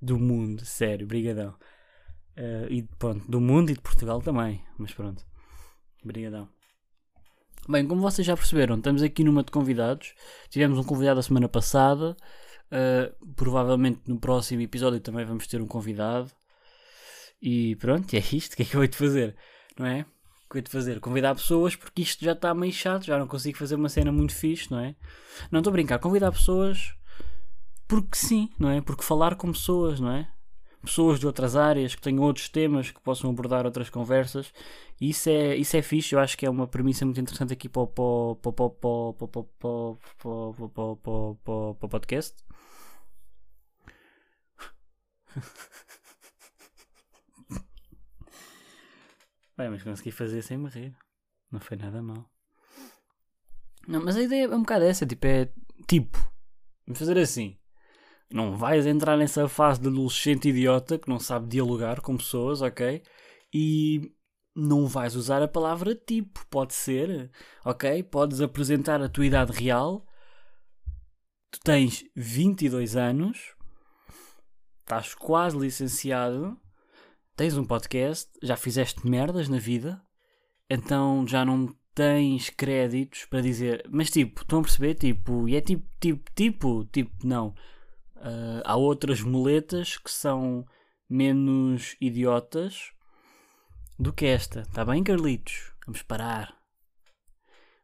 do 0.01 0.17
mundo, 0.17 0.65
sério. 0.65 1.05
Brigadão. 1.05 1.53
Uh, 2.35 2.65
e 2.67 2.81
pronto, 2.97 3.29
do 3.29 3.39
mundo 3.39 3.69
e 3.69 3.75
de 3.75 3.79
Portugal 3.79 4.23
também. 4.23 4.59
Mas 4.75 4.91
pronto, 4.91 5.23
brigadão. 6.03 6.49
Bem, 7.69 7.85
como 7.87 8.01
vocês 8.01 8.25
já 8.25 8.35
perceberam, 8.35 8.75
estamos 8.75 9.03
aqui 9.03 9.23
numa 9.23 9.43
de 9.43 9.51
convidados. 9.51 10.15
Tivemos 10.49 10.79
um 10.79 10.83
convidado 10.83 11.19
a 11.19 11.23
semana 11.23 11.47
passada. 11.47 12.17
Uh, 12.71 13.33
provavelmente 13.33 14.01
no 14.07 14.19
próximo 14.19 14.61
episódio 14.61 14.99
também 14.99 15.25
vamos 15.25 15.47
ter 15.47 15.61
um 15.61 15.67
convidado. 15.67 16.31
E 17.41 17.75
pronto, 17.77 18.13
é 18.13 18.19
isto. 18.19 18.53
O 18.53 18.57
que 18.57 18.63
é 18.63 18.65
que 18.65 18.75
eu 18.75 18.81
hei 18.81 18.87
de 18.87 18.97
fazer? 18.97 19.35
Não 19.77 19.85
é? 19.85 20.05
O 20.45 20.51
que 20.51 20.59
eu 20.59 20.61
de 20.61 20.71
fazer? 20.71 20.99
Convidar 20.99 21.35
pessoas 21.35 21.75
porque 21.75 22.01
isto 22.01 22.23
já 22.23 22.31
está 22.33 22.53
meio 22.53 22.73
chato. 22.73 23.05
Já 23.05 23.17
não 23.17 23.27
consigo 23.27 23.57
fazer 23.57 23.75
uma 23.75 23.89
cena 23.89 24.11
muito 24.11 24.33
fixe, 24.33 24.71
não 24.71 24.79
é? 24.79 24.95
Não 25.51 25.59
estou 25.59 25.71
a 25.71 25.73
brincar. 25.73 25.99
Convidar 25.99 26.31
pessoas 26.31 26.93
porque 27.87 28.17
sim, 28.17 28.49
não 28.59 28.69
é? 28.69 28.81
Porque 28.81 29.03
falar 29.03 29.35
com 29.35 29.51
pessoas, 29.51 29.99
não 29.99 30.11
é? 30.11 30.29
pessoas 30.87 31.19
de 31.19 31.27
outras 31.27 31.55
áreas 31.55 31.93
que 31.93 32.01
tenham 32.01 32.23
outros 32.23 32.49
temas 32.49 32.89
que 32.91 32.99
possam 33.01 33.29
abordar 33.29 33.65
outras 33.65 33.89
conversas. 33.89 34.51
E 34.99 35.09
isso 35.09 35.29
é, 35.29 35.55
isso 35.55 35.77
é 35.77 35.81
fixe, 35.81 36.15
eu 36.15 36.19
acho 36.19 36.37
que 36.37 36.45
é 36.45 36.49
uma 36.49 36.67
premissa 36.67 37.05
muito 37.05 37.19
interessante 37.19 37.53
aqui 37.53 37.69
para 37.69 37.81
o, 37.81 37.87
para, 37.87 38.51
para, 38.51 38.69
para, 38.69 39.13
para, 39.13 39.27
para, 39.27 39.47
para, 40.69 40.95
para, 40.95 41.73
para 41.75 41.85
o 41.85 41.89
podcast. 41.89 42.35
Bem, 49.57 49.69
mas 49.69 49.83
consegui 49.83 50.11
fazer 50.11 50.41
sem 50.41 50.57
morrer. 50.57 50.93
Não 51.51 51.59
foi 51.59 51.77
nada 51.77 52.01
mal. 52.01 52.29
Não, 53.87 54.03
mas 54.03 54.15
a 54.17 54.21
ideia 54.21 54.45
é 54.45 54.55
um 54.55 54.59
bocado 54.59 54.85
essa, 54.85 55.05
tipo, 55.05 55.25
é 55.25 55.49
tipo, 55.87 56.17
vamos 56.85 56.99
fazer 56.99 57.17
assim. 57.17 57.57
Não 58.29 58.57
vais 58.57 58.85
entrar 58.85 59.15
nessa 59.17 59.47
fase 59.47 59.79
de 59.81 59.87
adolescente 59.87 60.49
idiota 60.49 60.99
que 60.99 61.09
não 61.09 61.19
sabe 61.19 61.47
dialogar 61.47 62.01
com 62.01 62.17
pessoas, 62.17 62.61
ok? 62.61 63.01
E 63.53 64.13
não 64.53 64.85
vais 64.87 65.15
usar 65.15 65.41
a 65.41 65.47
palavra 65.47 65.95
tipo, 65.95 66.45
pode 66.47 66.73
ser, 66.73 67.31
ok? 67.63 68.03
Podes 68.03 68.41
apresentar 68.41 69.01
a 69.01 69.07
tua 69.07 69.25
idade 69.25 69.53
real. 69.53 70.05
Tu 71.49 71.59
tens 71.63 72.03
22 72.15 72.95
anos, 72.97 73.55
estás 74.87 75.13
quase 75.13 75.57
licenciado, 75.57 76.57
tens 77.35 77.57
um 77.57 77.65
podcast, 77.65 78.31
já 78.41 78.55
fizeste 78.55 79.05
merdas 79.05 79.49
na 79.49 79.59
vida, 79.59 80.01
então 80.69 81.27
já 81.27 81.43
não 81.43 81.75
tens 81.93 82.49
créditos 82.49 83.25
para 83.25 83.41
dizer, 83.41 83.85
mas 83.91 84.09
tipo, 84.09 84.41
estão 84.41 84.59
a 84.59 84.61
perceber? 84.61 84.95
Tipo, 84.95 85.49
e 85.49 85.57
é 85.57 85.61
tipo, 85.61 85.85
tipo, 85.99 86.31
tipo, 86.33 86.85
tipo, 86.85 87.27
não 87.27 87.53
Uh, 88.17 88.61
há 88.65 88.75
outras 88.75 89.21
muletas 89.21 89.97
que 89.97 90.09
são 90.09 90.65
menos 91.07 91.95
idiotas 92.01 92.91
do 93.97 94.11
que 94.11 94.25
esta. 94.25 94.61
Está 94.61 94.83
bem, 94.83 95.03
Carlitos? 95.03 95.71
Vamos 95.85 96.01
parar. 96.01 96.57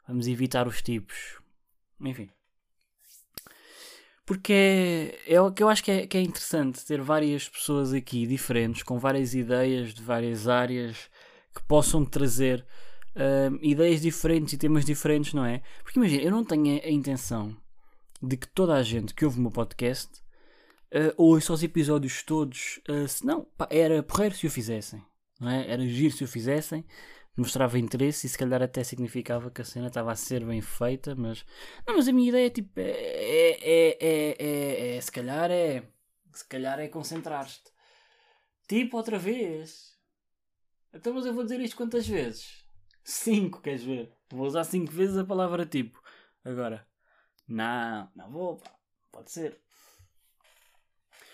Vamos 0.08 0.28
evitar 0.28 0.68
os 0.68 0.82
tipos. 0.82 1.40
Enfim. 2.02 2.30
Porque 4.26 4.54
é, 5.28 5.36
é 5.36 5.42
o 5.42 5.52
que 5.52 5.62
eu 5.62 5.70
acho 5.70 5.84
que 5.84 5.92
é, 5.92 6.08
que 6.08 6.18
é 6.18 6.22
interessante 6.22 6.86
ter 6.86 7.02
várias 7.02 7.50
pessoas 7.50 7.94
aqui 7.94 8.26
diferentes, 8.26 8.84
com 8.84 8.98
várias 8.98 9.34
ideias 9.34 9.94
de 9.94 10.02
várias 10.02 10.48
áreas 10.48 11.10
que 11.54 11.62
possam 11.64 12.06
trazer 12.06 12.66
uh, 13.16 13.60
ideias 13.62 14.02
diferentes 14.02 14.54
e 14.54 14.58
temas 14.58 14.86
diferentes, 14.86 15.34
não 15.34 15.46
é? 15.46 15.62
Porque 15.84 16.00
imagina, 16.00 16.24
eu 16.24 16.32
não 16.32 16.44
tenho 16.44 16.80
a, 16.80 16.86
a 16.86 16.92
intenção 16.92 17.56
de 18.22 18.38
que 18.38 18.48
toda 18.48 18.74
a 18.76 18.84
gente 18.84 19.14
que 19.14 19.26
ouve 19.26 19.40
o 19.40 19.42
meu 19.42 19.52
podcast 19.52 20.24
uh, 20.94 21.14
ouça 21.18 21.54
os 21.54 21.64
episódios 21.64 22.24
todos. 22.24 22.80
Uh, 22.88 23.08
se 23.08 23.26
não, 23.26 23.48
era 23.70 24.02
porreiro 24.04 24.36
se 24.36 24.48
o 24.48 24.52
fizessem. 24.52 25.04
Não 25.40 25.50
é? 25.50 25.70
Era 25.70 25.86
giro 25.86 26.16
se 26.16 26.24
o 26.24 26.28
fizessem. 26.28 26.86
Mostrava 27.36 27.80
interesse 27.80 28.28
e 28.28 28.30
se 28.30 28.38
calhar 28.38 28.62
até 28.62 28.84
significava 28.84 29.50
que 29.50 29.62
a 29.62 29.66
cena 29.66 29.88
estava 29.88 30.12
a 30.12 30.16
ser 30.16 30.46
bem 30.46 30.62
feita, 30.62 31.16
mas. 31.16 31.44
Não, 31.88 31.96
mas 31.96 32.08
a 32.08 32.14
minha 32.14 32.30
ideia 32.30 32.48
é 32.48 32.50
tipo. 32.50 32.80
É, 32.80 33.58
é, 33.62 33.98
é, 34.00 34.96
é, 34.98 35.02
se 35.02 35.12
calhar 35.12 35.50
é. 35.50 35.84
Se 36.32 36.48
calhar 36.48 36.80
é 36.80 36.88
concentrar-te. 36.88 37.72
Tipo 38.68 38.98
outra 38.98 39.18
vez. 39.18 39.98
Então, 40.94 41.14
mas 41.14 41.26
eu 41.26 41.34
vou 41.34 41.44
dizer 41.44 41.60
isto 41.60 41.76
quantas 41.76 42.08
vezes? 42.08 42.64
Cinco, 43.04 43.62
queres 43.62 43.84
ver? 43.84 44.14
Vou 44.30 44.46
usar 44.46 44.64
cinco 44.64 44.92
vezes 44.92 45.18
a 45.18 45.26
palavra 45.26 45.66
tipo. 45.66 46.02
Agora. 46.46 46.88
Não, 47.48 48.10
não 48.16 48.30
vou. 48.30 48.62
Pode 49.12 49.32
ser. 49.32 49.60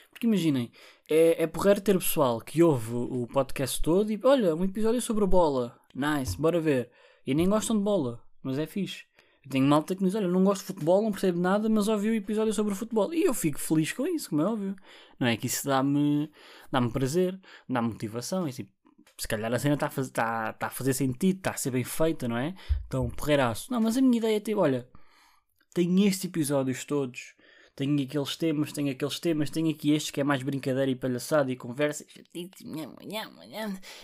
Porque 0.09 0.27
imaginem, 0.27 0.71
é, 1.09 1.43
é 1.43 1.47
porreiro 1.47 1.81
ter 1.81 1.97
pessoal 1.97 2.41
que 2.41 2.61
ouve 2.61 2.93
o 2.93 3.27
podcast 3.27 3.81
todo 3.81 4.11
e 4.11 4.19
olha, 4.23 4.55
um 4.55 4.65
episódio 4.65 5.01
sobre 5.01 5.25
bola. 5.25 5.78
Nice, 5.93 6.39
bora 6.39 6.59
ver. 6.59 6.91
E 7.25 7.33
nem 7.33 7.47
gostam 7.47 7.77
de 7.77 7.83
bola, 7.83 8.23
mas 8.41 8.57
é 8.57 8.65
fixe. 8.65 9.05
Eu 9.43 9.51
tenho 9.51 9.65
malta 9.65 9.95
que 9.95 10.01
me 10.01 10.09
diz, 10.09 10.15
olha, 10.15 10.27
não 10.27 10.43
gosto 10.43 10.61
de 10.61 10.67
futebol, 10.67 11.01
não 11.01 11.11
percebo 11.11 11.39
nada, 11.39 11.69
mas 11.69 11.87
ouvi 11.87 12.09
o 12.09 12.13
episódio 12.13 12.53
sobre 12.53 12.73
o 12.73 12.75
futebol. 12.75 13.13
E 13.13 13.23
eu 13.23 13.33
fico 13.33 13.59
feliz 13.59 13.91
com 13.93 14.05
isso, 14.05 14.29
como 14.29 14.41
é 14.41 14.45
óbvio. 14.45 14.75
Não 15.19 15.27
é 15.27 15.37
que 15.37 15.47
isso 15.47 15.65
dá-me 15.65 16.29
dá 16.71 16.81
prazer, 16.89 17.39
dá-me 17.67 17.89
motivação. 17.89 18.47
E 18.47 18.53
tipo, 18.53 18.71
se 19.17 19.27
calhar 19.27 19.53
a 19.53 19.59
cena 19.59 19.75
está 19.75 19.87
a, 19.87 19.89
fazer, 19.89 20.09
está, 20.09 20.49
está 20.51 20.67
a 20.67 20.69
fazer 20.69 20.93
sentido, 20.93 21.37
está 21.37 21.51
a 21.51 21.57
ser 21.57 21.71
bem 21.71 21.83
feita, 21.83 22.27
não 22.27 22.37
é? 22.37 22.53
Então, 22.87 23.09
porreiraço. 23.09 23.71
Não, 23.71 23.81
mas 23.81 23.97
a 23.97 24.01
minha 24.01 24.17
ideia 24.17 24.37
é 24.37 24.39
tipo, 24.39 24.59
olha, 24.59 24.87
tenho 25.73 26.07
estes 26.07 26.25
episódios 26.25 26.85
todos 26.85 27.33
tenho 27.79 28.03
aqueles 28.03 28.35
temas, 28.35 28.73
tenho 28.73 28.91
aqueles 28.91 29.19
temas, 29.21 29.49
tenho 29.49 29.69
aqui 29.69 29.91
este 29.91 30.11
que 30.11 30.19
é 30.19 30.23
mais 30.23 30.43
brincadeira 30.43 30.91
e 30.91 30.95
palhaçada 30.97 31.49
e 31.49 31.55
conversa. 31.55 32.05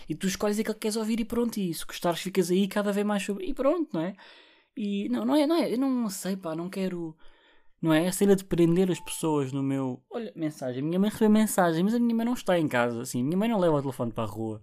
E 0.08 0.14
tu 0.14 0.26
escolhes 0.26 0.58
aquele 0.58 0.72
que 0.74 0.80
queres 0.80 0.96
ouvir 0.96 1.20
e 1.20 1.26
pronto. 1.26 1.58
E 1.58 1.74
se 1.74 1.84
gostares, 1.84 2.20
ficas 2.20 2.50
aí 2.50 2.66
cada 2.68 2.90
vez 2.90 3.06
mais 3.06 3.22
sobre. 3.22 3.44
E 3.44 3.52
pronto, 3.52 3.90
não 3.92 4.00
é? 4.00 4.14
E 4.74 5.10
não, 5.10 5.26
não 5.26 5.36
é, 5.36 5.46
não 5.46 5.56
é. 5.56 5.74
Eu 5.74 5.76
não 5.76 6.08
sei, 6.08 6.38
pá, 6.38 6.56
não 6.56 6.70
quero. 6.70 7.14
Não 7.82 7.92
é? 7.92 8.08
A 8.08 8.12
cena 8.12 8.34
de 8.34 8.44
prender 8.44 8.90
as 8.90 8.98
pessoas 8.98 9.52
no 9.52 9.62
meu. 9.62 10.02
Olha, 10.10 10.32
mensagem. 10.34 10.82
Minha 10.82 10.98
mãe 10.98 11.10
recebeu 11.10 11.28
mensagem, 11.28 11.84
mas 11.84 11.92
a 11.92 11.98
minha 11.98 12.14
mãe 12.14 12.24
não 12.24 12.32
está 12.32 12.58
em 12.58 12.66
casa. 12.66 13.02
Assim, 13.02 13.22
minha 13.22 13.36
mãe 13.36 13.48
não 13.50 13.60
leva 13.60 13.76
o 13.76 13.82
telefone 13.82 14.10
para 14.10 14.24
a 14.24 14.26
rua. 14.26 14.62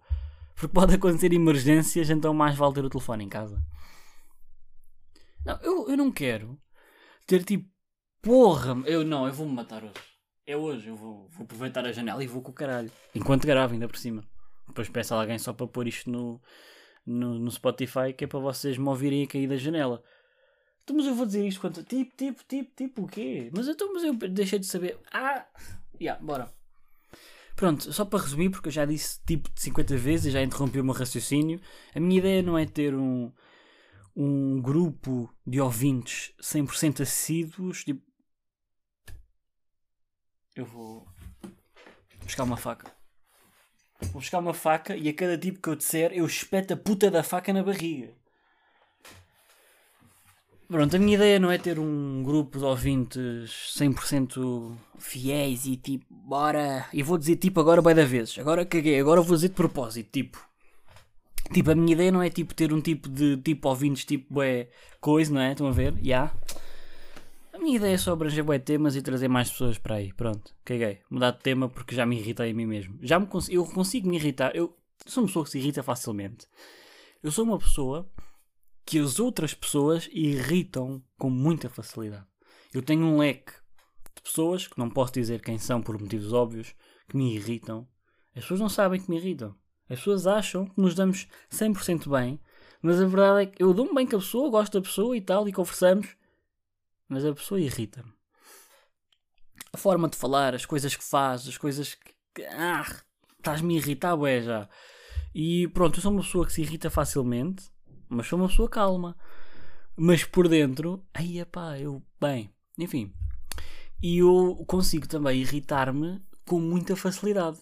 Porque 0.55 0.73
pode 0.73 0.95
acontecer 0.95 1.31
emergências, 1.33 2.09
então 2.09 2.33
mais 2.33 2.55
vale 2.55 2.73
ter 2.73 2.83
o 2.83 2.89
telefone 2.89 3.25
em 3.25 3.29
casa. 3.29 3.63
Não, 5.45 5.59
eu, 5.61 5.89
eu 5.89 5.97
não 5.97 6.11
quero 6.11 6.57
ter 7.27 7.43
tipo 7.43 7.72
Porra, 8.23 8.81
eu 8.85 9.03
não, 9.03 9.27
eu 9.27 9.33
vou-me 9.33 9.53
matar 9.53 9.83
hoje. 9.83 9.93
É 10.47 10.55
hoje, 10.55 10.87
eu 10.87 10.95
vou, 10.95 11.27
vou, 11.27 11.43
aproveitar 11.43 11.85
a 11.85 11.91
janela 11.91 12.23
e 12.23 12.27
vou 12.27 12.41
com 12.41 12.51
o 12.51 12.53
caralho. 12.53 12.89
Enquanto 13.13 13.45
gravo, 13.45 13.73
ainda 13.73 13.85
por 13.85 13.97
cima. 13.97 14.23
Depois 14.65 14.87
peço 14.87 15.13
a 15.13 15.19
alguém 15.19 15.37
só 15.37 15.51
para 15.51 15.67
pôr 15.67 15.89
isto 15.89 16.09
no, 16.09 16.41
no, 17.05 17.37
no 17.37 17.51
Spotify, 17.51 18.13
que 18.17 18.23
é 18.23 18.27
para 18.27 18.39
vocês 18.39 18.77
me 18.77 18.87
ouvirem 18.87 19.23
a 19.23 19.27
cair 19.27 19.45
da 19.45 19.57
janela. 19.57 20.01
Então, 20.83 20.95
mas 20.95 21.05
eu 21.05 21.13
vou 21.15 21.25
dizer 21.25 21.45
isto 21.45 21.59
quanto. 21.59 21.83
Tipo, 21.83 22.15
tipo, 22.15 22.43
tipo, 22.45 22.71
tipo 22.73 23.03
o 23.03 23.07
quê? 23.07 23.51
Mas 23.53 23.67
então, 23.67 23.91
mas 23.93 24.05
eu 24.05 24.13
deixei 24.13 24.57
de 24.57 24.67
saber. 24.67 24.97
Ah! 25.11 25.45
Yeah, 25.99 26.23
bora. 26.23 26.49
Pronto, 27.57 27.91
só 27.91 28.05
para 28.05 28.23
resumir, 28.23 28.49
porque 28.51 28.69
eu 28.69 28.73
já 28.73 28.85
disse 28.85 29.19
tipo 29.27 29.49
de 29.53 29.61
50 29.61 29.97
vezes 29.97 30.27
e 30.27 30.31
já 30.31 30.41
interrompi 30.41 30.79
o 30.79 30.83
meu 30.83 30.93
raciocínio. 30.93 31.59
A 31.93 31.99
minha 31.99 32.19
ideia 32.19 32.41
não 32.41 32.57
é 32.57 32.65
ter 32.65 32.95
um, 32.95 33.33
um 34.15 34.61
grupo 34.61 35.29
de 35.45 35.59
ouvintes 35.59 36.33
100% 36.41 37.01
assíduos, 37.01 37.83
tipo, 37.83 38.12
eu 40.55 40.65
vou 40.65 41.05
buscar 42.21 42.43
uma 42.43 42.57
faca. 42.57 42.91
Vou 44.11 44.21
buscar 44.21 44.39
uma 44.39 44.53
faca 44.53 44.95
e 44.95 45.09
a 45.09 45.13
cada 45.13 45.37
tipo 45.37 45.61
que 45.61 45.69
eu 45.69 45.75
disser 45.75 46.11
eu 46.13 46.25
espeto 46.25 46.73
a 46.73 46.77
puta 46.77 47.09
da 47.09 47.23
faca 47.23 47.51
na 47.53 47.63
barriga. 47.63 48.11
Pronto, 50.67 50.95
a 50.95 50.99
minha 50.99 51.15
ideia 51.15 51.39
não 51.39 51.51
é 51.51 51.57
ter 51.57 51.77
um 51.77 52.23
grupo 52.23 52.57
de 52.57 52.65
ouvintes 52.65 53.75
100% 53.77 54.75
fiéis 54.97 55.65
e 55.65 55.77
tipo, 55.77 56.05
bora. 56.09 56.87
E 56.91 57.03
vou 57.03 57.17
dizer 57.17 57.35
tipo 57.35 57.59
agora 57.59 57.81
vai 57.81 57.93
da 57.93 58.05
vezes. 58.05 58.39
Agora 58.39 58.65
caguei, 58.65 58.99
agora 58.99 59.21
vou 59.21 59.35
dizer 59.35 59.49
de 59.49 59.55
propósito, 59.55 60.09
tipo. 60.11 60.43
Tipo, 61.51 61.71
a 61.71 61.75
minha 61.75 61.93
ideia 61.93 62.11
não 62.11 62.23
é 62.23 62.29
tipo 62.29 62.55
ter 62.55 62.73
um 62.73 62.81
tipo 62.81 63.09
de 63.09 63.37
tipo 63.37 63.67
ouvintes 63.67 64.05
tipo 64.05 64.41
é 64.41 64.69
coisa, 64.99 65.31
não 65.33 65.41
é? 65.41 65.51
Estão 65.51 65.67
a 65.67 65.71
ver? 65.71 65.93
Já. 65.95 66.01
Yeah. 66.01 66.33
Minha 67.63 67.77
ideia 67.77 67.93
é 67.93 67.97
só 67.97 68.11
abranger 68.11 68.43
bué 68.43 68.59
temas 68.59 68.93
e 68.93 69.01
trazer 69.01 69.29
mais 69.29 69.49
pessoas 69.49 69.77
para 69.77 69.95
aí. 69.95 70.11
Pronto, 70.11 70.53
caguei. 70.65 70.99
Mudar 71.09 71.31
de 71.31 71.39
tema 71.39 71.69
porque 71.69 71.95
já 71.95 72.05
me 72.05 72.19
irritei 72.19 72.51
a 72.51 72.53
mim 72.53 72.65
mesmo. 72.65 72.99
Já 73.01 73.17
me 73.17 73.25
cons 73.25 73.47
eu 73.47 73.63
consigo 73.63 74.09
me 74.09 74.17
irritar. 74.17 74.53
Eu 74.53 74.77
sou 75.05 75.23
uma 75.23 75.27
pessoa 75.27 75.45
que 75.45 75.51
se 75.51 75.59
irrita 75.59 75.81
facilmente. 75.81 76.45
Eu 77.23 77.31
sou 77.31 77.45
uma 77.45 77.57
pessoa 77.57 78.11
que 78.85 78.99
as 78.99 79.17
outras 79.17 79.53
pessoas 79.53 80.09
irritam 80.11 81.01
com 81.17 81.29
muita 81.29 81.69
facilidade. 81.69 82.25
Eu 82.73 82.81
tenho 82.81 83.05
um 83.05 83.19
leque 83.19 83.53
de 84.13 84.21
pessoas 84.21 84.67
que 84.67 84.77
não 84.77 84.89
posso 84.89 85.13
dizer 85.13 85.41
quem 85.41 85.57
são 85.57 85.81
por 85.81 85.97
motivos 85.97 86.33
óbvios 86.33 86.75
que 87.07 87.15
me 87.15 87.33
irritam. 87.33 87.87
As 88.35 88.41
pessoas 88.41 88.59
não 88.59 88.67
sabem 88.67 88.99
que 88.99 89.09
me 89.09 89.15
irritam. 89.15 89.55
As 89.89 89.99
pessoas 89.99 90.27
acham 90.27 90.65
que 90.65 90.81
nos 90.81 90.95
damos 90.95 91.29
100% 91.49 92.09
bem, 92.09 92.41
mas 92.81 93.01
a 93.01 93.05
verdade 93.05 93.43
é 93.43 93.45
que 93.45 93.63
eu 93.63 93.73
dou-me 93.73 93.95
bem 93.95 94.05
com 94.05 94.17
a 94.17 94.19
pessoa, 94.19 94.49
gosto 94.49 94.73
da 94.73 94.81
pessoa 94.81 95.15
e 95.15 95.21
tal, 95.21 95.47
e 95.47 95.53
conversamos, 95.53 96.13
mas 97.13 97.23
a 97.23 97.33
pessoa 97.33 97.61
irrita-me. 97.61 98.11
A 99.71 99.77
forma 99.77 100.09
de 100.09 100.17
falar, 100.17 100.55
as 100.55 100.65
coisas 100.65 100.95
que 100.95 101.03
faz, 101.03 101.47
as 101.47 101.57
coisas 101.57 101.93
que. 101.93 102.43
Ah, 102.45 102.85
estás-me 103.37 103.75
a 103.75 103.77
irritar, 103.77 104.15
ué, 104.15 104.41
já. 104.41 104.67
E 105.33 105.67
pronto, 105.69 105.97
eu 105.97 106.01
sou 106.01 106.11
uma 106.11 106.21
pessoa 106.21 106.45
que 106.45 106.53
se 106.53 106.61
irrita 106.61 106.89
facilmente, 106.89 107.63
mas 108.09 108.27
sou 108.27 108.39
uma 108.39 108.47
pessoa 108.47 108.67
calma. 108.67 109.15
Mas 109.95 110.23
por 110.23 110.47
dentro, 110.47 111.05
aí 111.13 111.43
pá, 111.45 111.77
eu. 111.77 112.03
Bem, 112.19 112.51
enfim. 112.79 113.13
E 114.01 114.17
eu 114.17 114.63
consigo 114.67 115.07
também 115.07 115.39
irritar-me 115.39 116.19
com 116.45 116.59
muita 116.59 116.95
facilidade. 116.95 117.59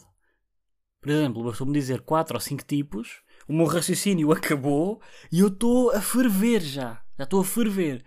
Por 1.01 1.09
exemplo, 1.09 1.43
bastou-me 1.43 1.73
dizer 1.73 2.01
4 2.01 2.35
ou 2.35 2.39
5 2.39 2.63
tipos, 2.63 3.21
o 3.47 3.53
meu 3.53 3.65
raciocínio 3.65 4.31
acabou 4.33 5.01
e 5.31 5.39
eu 5.39 5.47
estou 5.47 5.91
a 5.91 6.01
ferver 6.01 6.61
já. 6.61 7.03
Já 7.17 7.25
estou 7.25 7.41
a 7.41 7.45
ferver. 7.45 8.03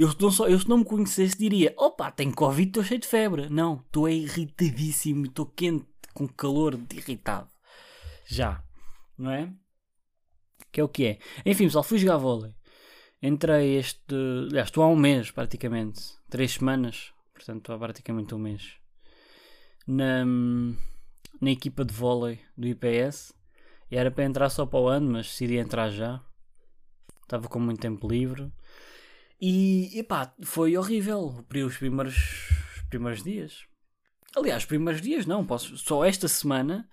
Eu, 0.00 0.08
não 0.18 0.30
só, 0.30 0.48
eu 0.48 0.58
se 0.58 0.66
não 0.66 0.78
me 0.78 0.84
conhecesse 0.86 1.36
diria, 1.36 1.74
opa, 1.76 2.10
tenho 2.10 2.34
Covid, 2.34 2.70
estou 2.70 2.82
cheio 2.82 2.98
de 2.98 3.06
febre. 3.06 3.50
Não, 3.50 3.84
estou 3.84 4.08
irritadíssimo, 4.08 5.26
estou 5.26 5.44
quente, 5.44 5.84
com 6.14 6.26
calor 6.26 6.80
irritado. 6.94 7.50
Já, 8.26 8.64
não 9.18 9.30
é? 9.30 9.52
Que 10.72 10.80
é 10.80 10.84
o 10.84 10.88
que 10.88 11.04
é. 11.04 11.18
Enfim, 11.44 11.64
pessoal, 11.64 11.84
fui 11.84 11.98
jogar 11.98 12.16
vôlei. 12.16 12.54
Entrei 13.22 13.76
este. 13.76 14.14
Aliás, 14.48 14.68
estou 14.68 14.82
há 14.82 14.88
um 14.88 14.96
mês 14.96 15.30
praticamente. 15.30 16.00
Três 16.30 16.52
semanas. 16.52 17.12
Portanto, 17.34 17.58
estou 17.58 17.74
há 17.74 17.78
praticamente 17.78 18.34
um 18.34 18.38
mês. 18.38 18.76
Na, 19.86 20.24
na 20.24 21.50
equipa 21.50 21.84
de 21.84 21.92
vôlei 21.92 22.40
do 22.56 22.66
IPS. 22.66 23.34
E 23.90 23.98
era 23.98 24.10
para 24.10 24.24
entrar 24.24 24.48
só 24.48 24.64
para 24.64 24.80
o 24.80 24.88
ano, 24.88 25.12
mas 25.12 25.26
decidi 25.26 25.58
entrar 25.58 25.90
já. 25.90 26.24
Estava 27.22 27.48
com 27.48 27.60
muito 27.60 27.82
tempo 27.82 28.08
livre. 28.08 28.50
E, 29.40 29.98
epá, 29.98 30.34
foi 30.42 30.76
horrível 30.76 31.44
os 31.64 31.76
primeiros, 31.78 32.16
os 32.76 32.82
primeiros 32.90 33.22
dias. 33.22 33.64
Aliás, 34.36 34.62
os 34.62 34.66
primeiros 34.66 35.00
dias 35.00 35.24
não, 35.24 35.46
posso, 35.46 35.76
só 35.78 36.04
esta 36.04 36.28
semana. 36.28 36.88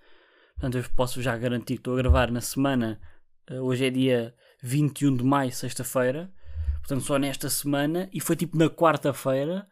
Portanto, 0.54 0.78
eu 0.78 0.84
posso 0.96 1.20
já 1.20 1.36
garantir 1.36 1.74
que 1.74 1.80
estou 1.80 1.94
a 1.94 1.98
gravar 1.98 2.30
na 2.30 2.40
semana. 2.40 3.00
Eh, 3.46 3.60
hoje 3.60 3.86
é 3.86 3.90
dia 3.90 4.34
21 4.62 5.16
de 5.16 5.24
maio, 5.24 5.52
sexta-feira. 5.52 6.32
Portanto, 6.78 7.02
só 7.02 7.18
nesta 7.18 7.50
semana. 7.50 8.08
E 8.12 8.20
foi 8.20 8.34
tipo 8.34 8.56
na 8.56 8.70
quarta-feira. 8.70 9.68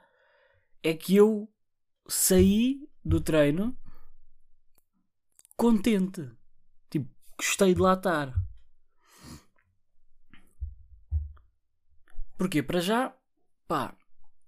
É 0.83 0.93
que 0.93 1.17
eu 1.17 1.49
saí 2.07 2.89
do 3.05 3.21
treino 3.21 3.77
contente. 5.57 6.31
Tipo, 6.91 7.11
gostei 7.37 7.75
de 7.75 7.81
lá 7.81 7.95
estar. 7.95 8.33
Porquê? 12.37 12.63
Para 12.63 12.81
já, 12.81 13.15
pá, 13.67 13.95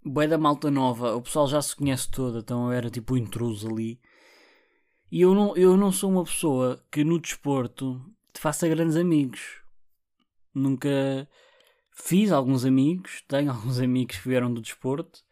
bué 0.05 0.27
da 0.27 0.39
malta 0.39 0.71
nova, 0.71 1.15
o 1.15 1.23
pessoal 1.23 1.49
já 1.49 1.61
se 1.63 1.75
conhece 1.75 2.11
toda, 2.11 2.41
então 2.41 2.67
eu 2.67 2.73
era 2.73 2.91
tipo 2.91 3.15
o 3.15 3.19
intruso 3.19 3.69
ali. 3.69 4.01
E 5.11 5.23
eu 5.23 5.35
não, 5.35 5.57
eu 5.57 5.77
não 5.77 5.91
sou 5.91 6.11
uma 6.11 6.25
pessoa 6.25 6.85
que 6.91 7.03
no 7.03 7.19
desporto 7.19 8.01
te 8.33 8.41
faça 8.41 8.69
grandes 8.69 8.97
amigos. 8.97 9.63
Nunca 10.55 11.29
fiz 11.91 12.31
alguns 12.31 12.65
amigos, 12.65 13.23
tenho 13.29 13.51
alguns 13.51 13.81
amigos 13.81 14.19
que 14.19 14.29
vieram 14.29 14.53
do 14.53 14.61
desporto, 14.61 15.25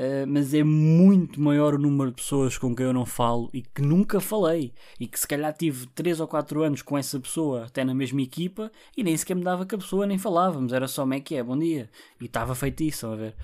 Uh, 0.00 0.26
mas 0.26 0.54
é 0.54 0.64
muito 0.64 1.38
maior 1.38 1.74
o 1.74 1.78
número 1.78 2.08
de 2.08 2.16
pessoas 2.16 2.56
com 2.56 2.74
quem 2.74 2.86
eu 2.86 2.92
não 2.92 3.04
falo 3.04 3.50
e 3.52 3.60
que 3.60 3.82
nunca 3.82 4.18
falei. 4.18 4.72
E 4.98 5.06
que 5.06 5.20
se 5.20 5.28
calhar 5.28 5.52
tive 5.52 5.86
3 5.88 6.20
ou 6.20 6.26
4 6.26 6.62
anos 6.62 6.80
com 6.80 6.96
essa 6.96 7.20
pessoa, 7.20 7.66
até 7.66 7.84
na 7.84 7.94
mesma 7.94 8.22
equipa, 8.22 8.72
e 8.96 9.04
nem 9.04 9.14
sequer 9.14 9.34
me 9.34 9.44
dava 9.44 9.66
com 9.66 9.76
a 9.76 9.78
pessoa, 9.78 10.06
nem 10.06 10.16
falávamos. 10.16 10.72
Era 10.72 10.88
só 10.88 11.02
como 11.02 11.12
é 11.12 11.20
que 11.20 11.34
é, 11.34 11.42
bom 11.42 11.58
dia. 11.58 11.90
E 12.18 12.24
estava 12.24 12.54
feito 12.54 12.82
isso, 12.82 13.06
a 13.06 13.14
ver. 13.14 13.36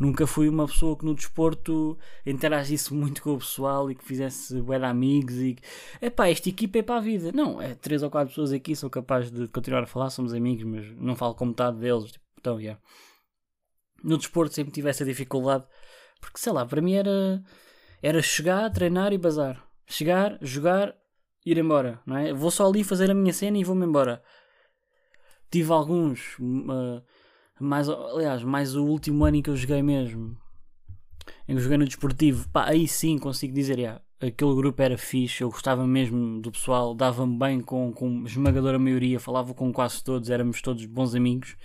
Nunca 0.00 0.26
fui 0.26 0.48
uma 0.48 0.66
pessoa 0.66 0.96
que 0.96 1.04
no 1.04 1.14
desporto 1.14 1.96
interagisse 2.26 2.92
muito 2.92 3.22
com 3.22 3.34
o 3.34 3.38
pessoal 3.38 3.88
e 3.88 3.94
que 3.94 4.04
fizesse 4.04 4.60
bué 4.62 4.82
amigos 4.84 5.36
e 5.36 5.58
é 6.00 6.10
pá, 6.10 6.28
esta 6.28 6.48
equipa 6.48 6.78
é 6.78 6.82
para 6.82 6.96
a 6.96 7.00
vida. 7.00 7.30
Não, 7.30 7.62
é 7.62 7.74
3 7.76 8.02
ou 8.02 8.10
4 8.10 8.30
pessoas 8.30 8.52
aqui, 8.52 8.74
sou 8.74 8.90
capaz 8.90 9.30
de 9.30 9.46
continuar 9.46 9.84
a 9.84 9.86
falar, 9.86 10.10
somos 10.10 10.34
amigos, 10.34 10.64
mas 10.64 10.90
não 10.96 11.14
falo 11.14 11.36
com 11.36 11.46
metade 11.46 11.78
deles. 11.78 12.10
Tipo, 12.10 12.24
então. 12.36 12.58
Yeah. 12.58 12.80
No 14.02 14.18
desporto 14.18 14.54
sempre 14.54 14.72
tive 14.72 14.88
essa 14.88 15.04
dificuldade 15.04 15.66
porque 16.20 16.38
sei 16.38 16.52
lá, 16.52 16.64
para 16.66 16.80
mim 16.80 16.94
era, 16.94 17.42
era 18.02 18.22
chegar, 18.22 18.70
treinar 18.70 19.12
e 19.12 19.18
bazar. 19.18 19.64
Chegar, 19.86 20.38
jogar, 20.40 20.94
ir 21.44 21.58
embora, 21.58 22.00
não 22.06 22.16
é? 22.16 22.32
Vou 22.32 22.50
só 22.50 22.66
ali 22.68 22.84
fazer 22.84 23.10
a 23.10 23.14
minha 23.14 23.32
cena 23.32 23.58
e 23.58 23.64
vou-me 23.64 23.86
embora. 23.86 24.22
Tive 25.50 25.72
alguns, 25.72 26.36
uh, 26.38 27.02
mais, 27.58 27.88
aliás, 27.88 28.42
mais 28.42 28.76
o 28.76 28.84
último 28.84 29.24
ano 29.24 29.36
em 29.36 29.42
que 29.42 29.50
eu 29.50 29.56
joguei 29.56 29.82
mesmo, 29.82 30.36
em 31.48 31.56
que 31.56 31.60
joguei 31.60 31.78
no 31.78 31.84
desportivo, 31.84 32.48
pá, 32.50 32.66
aí 32.68 32.86
sim 32.86 33.18
consigo 33.18 33.52
dizer, 33.52 33.78
yeah, 33.78 34.00
aquele 34.20 34.54
grupo 34.54 34.80
era 34.82 34.98
fixe, 34.98 35.42
eu 35.42 35.50
gostava 35.50 35.86
mesmo 35.86 36.40
do 36.40 36.52
pessoal, 36.52 36.94
dava-me 36.94 37.38
bem 37.38 37.60
com, 37.60 37.92
com 37.92 38.24
esmagadora 38.24 38.78
maioria, 38.78 39.18
falava 39.18 39.54
com 39.54 39.72
quase 39.72 40.04
todos, 40.04 40.30
éramos 40.30 40.60
todos 40.60 40.84
bons 40.86 41.14
amigos. 41.14 41.56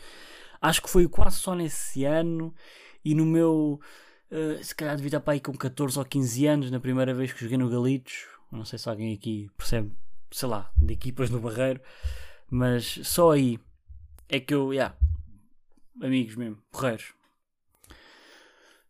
Acho 0.61 0.81
que 0.81 0.89
foi 0.89 1.07
quase 1.07 1.37
só 1.37 1.53
nesse 1.53 2.05
ano 2.05 2.53
e 3.03 3.13
no 3.13 3.25
meu 3.25 3.79
Uh, 4.35 4.61
se 4.61 4.75
calhar 4.75 4.97
devia 4.97 5.07
estar 5.07 5.21
para 5.21 5.31
aí 5.31 5.39
com 5.39 5.53
14 5.53 5.97
ou 5.97 6.03
15 6.03 6.45
anos, 6.45 6.69
na 6.69 6.79
primeira 6.81 7.13
vez 7.13 7.31
que 7.31 7.39
joguei 7.39 7.57
no 7.57 7.69
Galitos. 7.69 8.25
Não 8.51 8.65
sei 8.65 8.77
se 8.77 8.89
alguém 8.89 9.13
aqui 9.13 9.49
percebe, 9.57 9.93
sei 10.29 10.49
lá, 10.49 10.69
de 10.75 10.93
equipas 10.93 11.29
no 11.29 11.39
Barreiro, 11.39 11.79
mas 12.51 12.99
só 13.03 13.31
aí 13.31 13.57
é 14.27 14.39
que 14.41 14.53
eu, 14.53 14.73
yeah, 14.73 14.93
amigos 16.01 16.35
mesmo, 16.35 16.57
porreiros. 16.69 17.13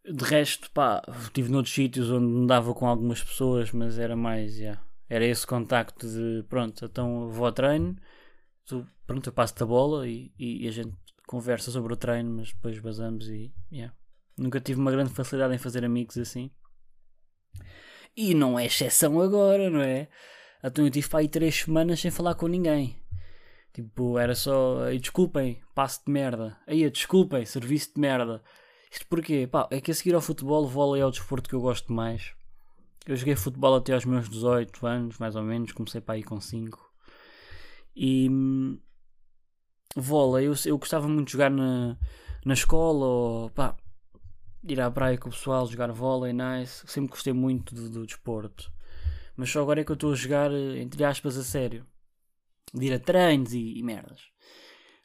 De 0.04 0.24
resto, 0.24 0.72
pá, 0.72 1.04
estive 1.22 1.50
noutros 1.50 1.74
sítios 1.74 2.10
onde 2.10 2.26
me 2.26 2.48
dava 2.48 2.74
com 2.74 2.88
algumas 2.88 3.24
pessoas, 3.24 3.72
mas 3.72 4.00
era 4.00 4.16
mais, 4.16 4.58
yeah, 4.58 4.82
era 5.08 5.26
esse 5.26 5.46
contacto 5.46 6.08
de, 6.08 6.44
pronto, 6.50 6.86
então 6.86 7.30
vou 7.30 7.46
ao 7.46 7.52
treino, 7.52 7.96
tu, 8.66 8.86
pronto, 9.06 9.30
eu 9.30 9.34
passo-te 9.34 9.62
a 9.62 9.66
bola 9.66 10.08
e, 10.08 10.32
e, 10.40 10.68
a 10.68 10.72
gente 10.72 10.96
conversa 11.28 11.70
sobre 11.70 11.94
o 11.94 11.98
treino, 11.98 12.32
mas 12.38 12.52
depois 12.52 12.80
basamos 12.80 13.28
e, 13.30 13.54
yeah. 13.72 13.96
Nunca 14.38 14.60
tive 14.60 14.80
uma 14.80 14.92
grande 14.92 15.12
facilidade 15.12 15.56
em 15.56 15.58
fazer 15.58 15.86
amigos 15.86 16.18
assim. 16.18 16.52
E 18.16 18.34
não 18.34 18.58
é 18.58 18.66
exceção 18.66 19.20
agora, 19.22 19.70
não 19.70 19.82
é? 19.82 20.08
Então 20.64 20.86
eu 20.86 20.92
tive 20.92 21.08
para 21.08 21.20
aí 21.20 21.28
três 21.28 21.56
semanas 21.56 22.00
sem 22.00 22.12
falar 22.12 22.36
com 22.36 22.48
ninguém. 22.48 22.98
Tipo, 23.74 24.18
era 24.18 24.34
só. 24.34 24.84
Aí, 24.84 24.98
desculpem, 24.98 25.62
passo 25.76 26.02
de 26.06 26.12
merda. 26.12 26.58
Aí, 26.66 26.90
desculpem, 26.90 27.46
serviço 27.46 27.94
de 27.94 28.00
merda. 28.00 28.42
Isto 28.90 29.06
porquê? 29.08 29.48
Pá, 29.48 29.68
é 29.70 29.82
que 29.82 29.92
a 29.92 29.94
seguir 29.94 30.16
ao 30.16 30.22
futebol, 30.22 30.66
vôlei 30.66 31.02
é 31.02 31.06
o 31.06 31.12
desporto 31.12 31.50
que 31.50 31.56
eu 31.56 31.62
gosto 31.62 31.92
mais. 31.92 32.34
Eu 33.06 33.16
joguei 33.18 33.36
futebol 33.36 33.76
até 33.76 33.94
aos 33.94 34.06
meus 34.06 34.30
18 34.30 34.88
anos, 34.88 35.18
mais 35.20 35.36
ou 35.36 35.44
menos. 35.44 35.74
Comecei 35.74 36.00
para 36.00 36.16
aí 36.16 36.24
com 36.24 36.40
5. 36.40 36.80
E. 37.96 38.30
Hum, 38.30 38.80
vôlei, 39.96 40.48
eu, 40.48 40.54
eu 40.66 40.78
gostava 40.78 41.08
muito 41.08 41.28
de 41.28 41.34
jogar 41.34 41.52
na, 41.52 41.98
na 42.46 42.54
escola 42.54 43.06
ou. 43.06 43.50
pá, 43.50 43.76
ir 44.68 44.82
à 44.82 44.90
praia 44.90 45.18
com 45.18 45.30
o 45.30 45.32
pessoal, 45.32 45.68
jogar 45.68 45.92
vôlei, 45.92 46.34
nice. 46.34 46.84
Sempre 46.88 47.12
gostei 47.12 47.34
muito 47.34 47.74
do, 47.74 47.90
do 47.90 48.06
desporto. 48.06 48.72
Mas 49.36 49.50
só 49.50 49.62
agora 49.62 49.82
é 49.82 49.84
que 49.84 49.92
eu 49.92 49.96
estou 49.96 50.12
a 50.12 50.16
jogar, 50.16 50.52
eh, 50.52 50.80
entre 50.80 51.04
aspas, 51.04 51.38
a 51.38 51.44
sério. 51.44 51.86
De 52.74 52.86
ir 52.86 52.94
a 52.94 53.00
treinos 53.00 53.54
e, 53.54 53.78
e 53.78 53.84
merdas. 53.84 54.22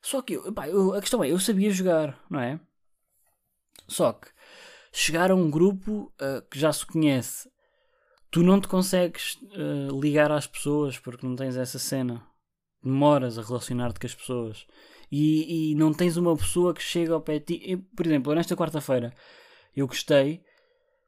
Só 0.03 0.23
que, 0.23 0.39
pá, 0.53 0.69
eu, 0.69 0.95
a 0.95 1.01
questão 1.01 1.23
é, 1.23 1.31
eu 1.31 1.39
sabia 1.39 1.71
jogar, 1.71 2.19
não 2.31 2.41
é? 2.41 2.59
Só 3.87 4.13
que, 4.13 4.29
chegar 4.93 5.31
a 5.31 5.35
um 5.35 5.51
grupo 5.51 6.13
uh, 6.21 6.43
que 6.51 6.59
já 6.59 6.73
se 6.73 6.87
conhece, 6.87 7.51
tu 8.31 8.43
não 8.43 8.61
te 8.61 8.69
consegues 8.69 9.35
uh, 9.35 10.01
ligar 10.01 10.33
às 10.33 10.47
pessoas 10.47 10.99
porque 10.99 11.27
não 11.27 11.37
tens 11.37 11.57
essa 11.57 11.79
cena. 11.79 12.27
Demoras 12.83 13.39
a 13.39 13.43
relacionar-te 13.43 14.01
com 14.01 14.07
as 14.07 14.15
pessoas. 14.15 14.67
E, 15.13 15.73
e, 15.73 15.75
não 15.75 15.93
tens 15.93 16.17
uma 16.17 16.35
pessoa 16.37 16.73
que 16.73 16.83
chega 16.83 17.13
ao 17.13 17.21
pé 17.21 17.39
de 17.41 17.59
ti. 17.59 17.77
por 17.95 18.07
exemplo, 18.07 18.35
nesta 18.35 18.57
quarta-feira, 18.57 19.13
eu 19.75 19.87
gostei 19.87 20.43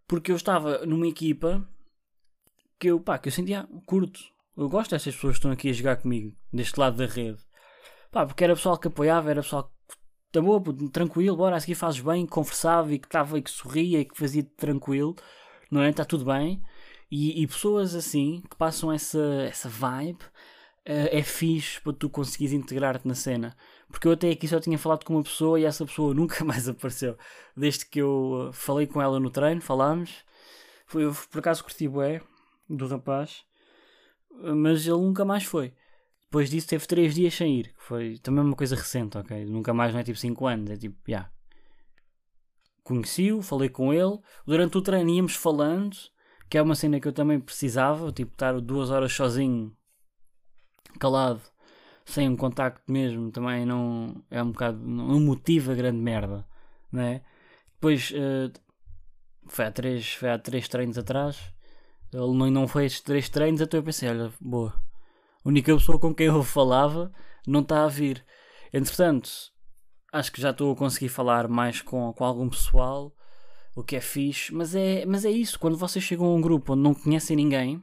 porque 0.06 0.30
eu 0.30 0.36
estava 0.36 0.84
numa 0.84 1.06
equipa 1.06 1.66
que 2.78 2.88
eu, 2.88 3.00
pá, 3.00 3.18
que 3.18 3.28
eu 3.28 3.32
sentia 3.32 3.66
curto. 3.86 4.20
Eu 4.56 4.68
gosto 4.68 4.90
destas 4.90 5.14
pessoas 5.14 5.34
que 5.34 5.38
estão 5.38 5.50
aqui 5.50 5.70
a 5.70 5.72
jogar 5.72 5.96
comigo, 5.96 6.36
deste 6.52 6.78
lado 6.78 6.96
da 6.96 7.06
rede. 7.06 7.38
Pá, 8.10 8.26
porque 8.26 8.44
era 8.44 8.54
pessoal 8.54 8.76
que 8.76 8.88
apoiava, 8.88 9.30
era 9.30 9.40
pessoal 9.40 9.72
que 9.88 9.96
tá 10.30 10.40
boa, 10.40 10.62
tranquilo, 10.92 11.36
bora, 11.36 11.56
a 11.56 11.60
seguir 11.60 11.74
fazes 11.74 12.00
bem, 12.00 12.26
conversava 12.26 12.92
e 12.92 12.98
que 12.98 13.06
estava 13.06 13.38
e 13.38 13.42
que 13.42 13.50
sorria 13.50 14.00
e 14.00 14.04
que 14.04 14.18
fazia 14.18 14.42
tranquilo, 14.42 15.16
não 15.70 15.82
é? 15.82 15.90
Está 15.90 16.04
tudo 16.04 16.24
bem. 16.24 16.62
E, 17.10 17.42
e, 17.42 17.46
pessoas 17.46 17.94
assim 17.94 18.42
que 18.50 18.56
passam 18.56 18.92
essa, 18.92 19.22
essa 19.48 19.68
vibe 19.68 20.22
uh, 20.22 21.08
é 21.10 21.22
fixe 21.22 21.80
para 21.80 21.92
tu 21.92 22.10
conseguires 22.10 22.52
integrar-te 22.52 23.06
na 23.06 23.14
cena. 23.14 23.56
Porque 23.92 24.08
eu 24.08 24.12
até 24.12 24.30
aqui 24.30 24.48
só 24.48 24.58
tinha 24.58 24.78
falado 24.78 25.04
com 25.04 25.14
uma 25.14 25.22
pessoa 25.22 25.60
e 25.60 25.64
essa 25.64 25.84
pessoa 25.84 26.12
nunca 26.16 26.44
mais 26.44 26.66
apareceu. 26.66 27.16
Desde 27.56 27.86
que 27.86 28.00
eu 28.00 28.48
eh, 28.48 28.52
falei 28.52 28.86
com 28.86 29.00
ela 29.00 29.20
no 29.20 29.30
treino, 29.30 29.60
falámos. 29.60 30.24
Foi, 30.86 31.04
por 31.30 31.38
acaso 31.38 31.62
curti 31.62 31.86
bué 31.86 32.22
do 32.68 32.86
rapaz, 32.86 33.44
mas 34.30 34.86
ele 34.86 34.96
nunca 34.96 35.24
mais 35.24 35.44
foi. 35.44 35.74
Depois 36.22 36.50
disso 36.50 36.68
teve 36.68 36.86
3 36.86 37.14
dias 37.14 37.34
sem 37.34 37.60
ir, 37.60 37.74
que 37.74 37.82
foi 37.82 38.18
também 38.18 38.42
uma 38.42 38.56
coisa 38.56 38.74
recente, 38.74 39.18
ok? 39.18 39.44
Nunca 39.44 39.74
mais 39.74 39.92
não 39.92 40.00
é 40.00 40.04
tipo 40.04 40.18
5 40.18 40.46
anos, 40.46 40.70
é 40.70 40.76
tipo, 40.76 40.96
já. 41.06 41.12
Yeah. 41.12 41.32
Conheci-o, 42.82 43.42
falei 43.42 43.68
com 43.68 43.92
ele, 43.92 44.18
durante 44.46 44.76
o 44.76 44.82
treino 44.82 45.10
íamos 45.10 45.36
falando, 45.36 45.96
que 46.48 46.58
é 46.58 46.62
uma 46.62 46.74
cena 46.74 46.98
que 46.98 47.06
eu 47.06 47.12
também 47.12 47.38
precisava, 47.38 48.10
tipo, 48.10 48.32
estar 48.32 48.58
duas 48.60 48.90
horas 48.90 49.12
sozinho, 49.12 49.76
calado, 50.98 51.42
sem 52.04 52.28
um 52.28 52.36
contacto 52.36 52.90
mesmo, 52.90 53.30
também 53.30 53.64
não 53.64 54.22
é 54.30 54.42
um 54.42 54.50
bocado, 54.52 54.78
não 54.78 55.20
motiva 55.20 55.74
grande 55.74 55.98
merda, 55.98 56.46
não 56.90 57.02
é? 57.02 57.22
Depois, 57.74 58.10
uh, 58.10 58.52
foi, 59.46 59.64
há 59.66 59.70
três, 59.70 60.12
foi 60.14 60.30
há 60.30 60.38
três 60.38 60.68
treinos 60.68 60.98
atrás, 60.98 61.38
ele 62.12 62.34
não, 62.34 62.50
não 62.50 62.64
estes 62.64 63.00
três 63.00 63.28
treinos, 63.28 63.60
então 63.60 63.78
eu 63.78 63.84
pensei, 63.84 64.08
olha, 64.08 64.32
boa, 64.40 64.74
a 65.44 65.48
única 65.48 65.74
pessoa 65.74 65.98
com 65.98 66.14
quem 66.14 66.26
eu 66.26 66.42
falava 66.42 67.12
não 67.46 67.60
está 67.60 67.84
a 67.84 67.88
vir. 67.88 68.24
Entretanto, 68.72 69.30
acho 70.12 70.30
que 70.30 70.40
já 70.40 70.50
estou 70.50 70.72
a 70.72 70.76
conseguir 70.76 71.08
falar 71.08 71.48
mais 71.48 71.80
com, 71.80 72.12
com 72.12 72.24
algum 72.24 72.48
pessoal, 72.48 73.14
o 73.74 73.82
que 73.82 73.96
é 73.96 74.00
fixe, 74.00 74.52
mas 74.54 74.74
é, 74.74 75.06
mas 75.06 75.24
é 75.24 75.30
isso, 75.30 75.58
quando 75.58 75.76
vocês 75.76 76.04
chegam 76.04 76.26
a 76.26 76.34
um 76.34 76.40
grupo 76.40 76.74
onde 76.74 76.82
não 76.82 76.94
conhecem 76.94 77.36
ninguém 77.36 77.82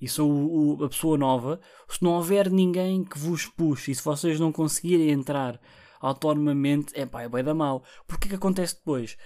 e 0.00 0.08
são 0.08 0.30
o, 0.30 0.78
o, 0.78 0.84
a 0.84 0.88
pessoa 0.88 1.18
nova, 1.18 1.60
se 1.88 2.02
não 2.02 2.12
houver 2.12 2.50
ninguém 2.50 3.04
que 3.04 3.18
vos 3.18 3.46
puxe 3.46 3.90
e 3.90 3.94
se 3.94 4.02
vocês 4.02 4.38
não 4.38 4.52
conseguirem 4.52 5.10
entrar 5.10 5.60
autonomamente, 6.00 6.92
é 6.94 7.04
pá, 7.04 7.22
é 7.22 7.28
bem 7.28 7.42
da 7.42 7.54
mal. 7.54 7.84
Porque 8.06 8.28
que 8.28 8.34
acontece 8.34 8.76
depois? 8.76 9.16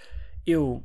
Eu, 0.46 0.84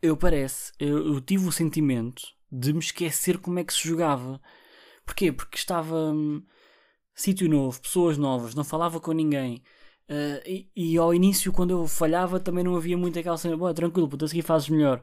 eu 0.00 0.16
parece, 0.16 0.72
eu, 0.78 1.14
eu 1.14 1.20
tive 1.20 1.46
o 1.46 1.52
sentimento 1.52 2.22
de 2.50 2.72
me 2.72 2.78
esquecer 2.78 3.38
como 3.38 3.58
é 3.58 3.64
que 3.64 3.72
se 3.72 3.86
jogava. 3.88 4.40
Porquê? 5.04 5.30
Porque 5.30 5.56
estava 5.56 5.94
hum, 5.94 6.42
sítio 7.14 7.48
novo, 7.48 7.80
pessoas 7.80 8.18
novas, 8.18 8.54
não 8.54 8.64
falava 8.64 9.00
com 9.00 9.12
ninguém. 9.12 9.62
Uh, 10.08 10.40
e, 10.46 10.70
e, 10.76 10.96
ao 10.96 11.12
início, 11.12 11.52
quando 11.52 11.72
eu 11.72 11.86
falhava, 11.88 12.38
também 12.38 12.62
não 12.62 12.76
havia 12.76 12.96
muito 12.96 13.18
aquela 13.18 13.36
cena, 13.36 13.56
boa, 13.56 13.74
tranquilo, 13.74 14.08
puta, 14.08 14.24
a 14.24 14.28
seguir 14.28 14.42
fazes 14.42 14.68
melhor. 14.68 15.02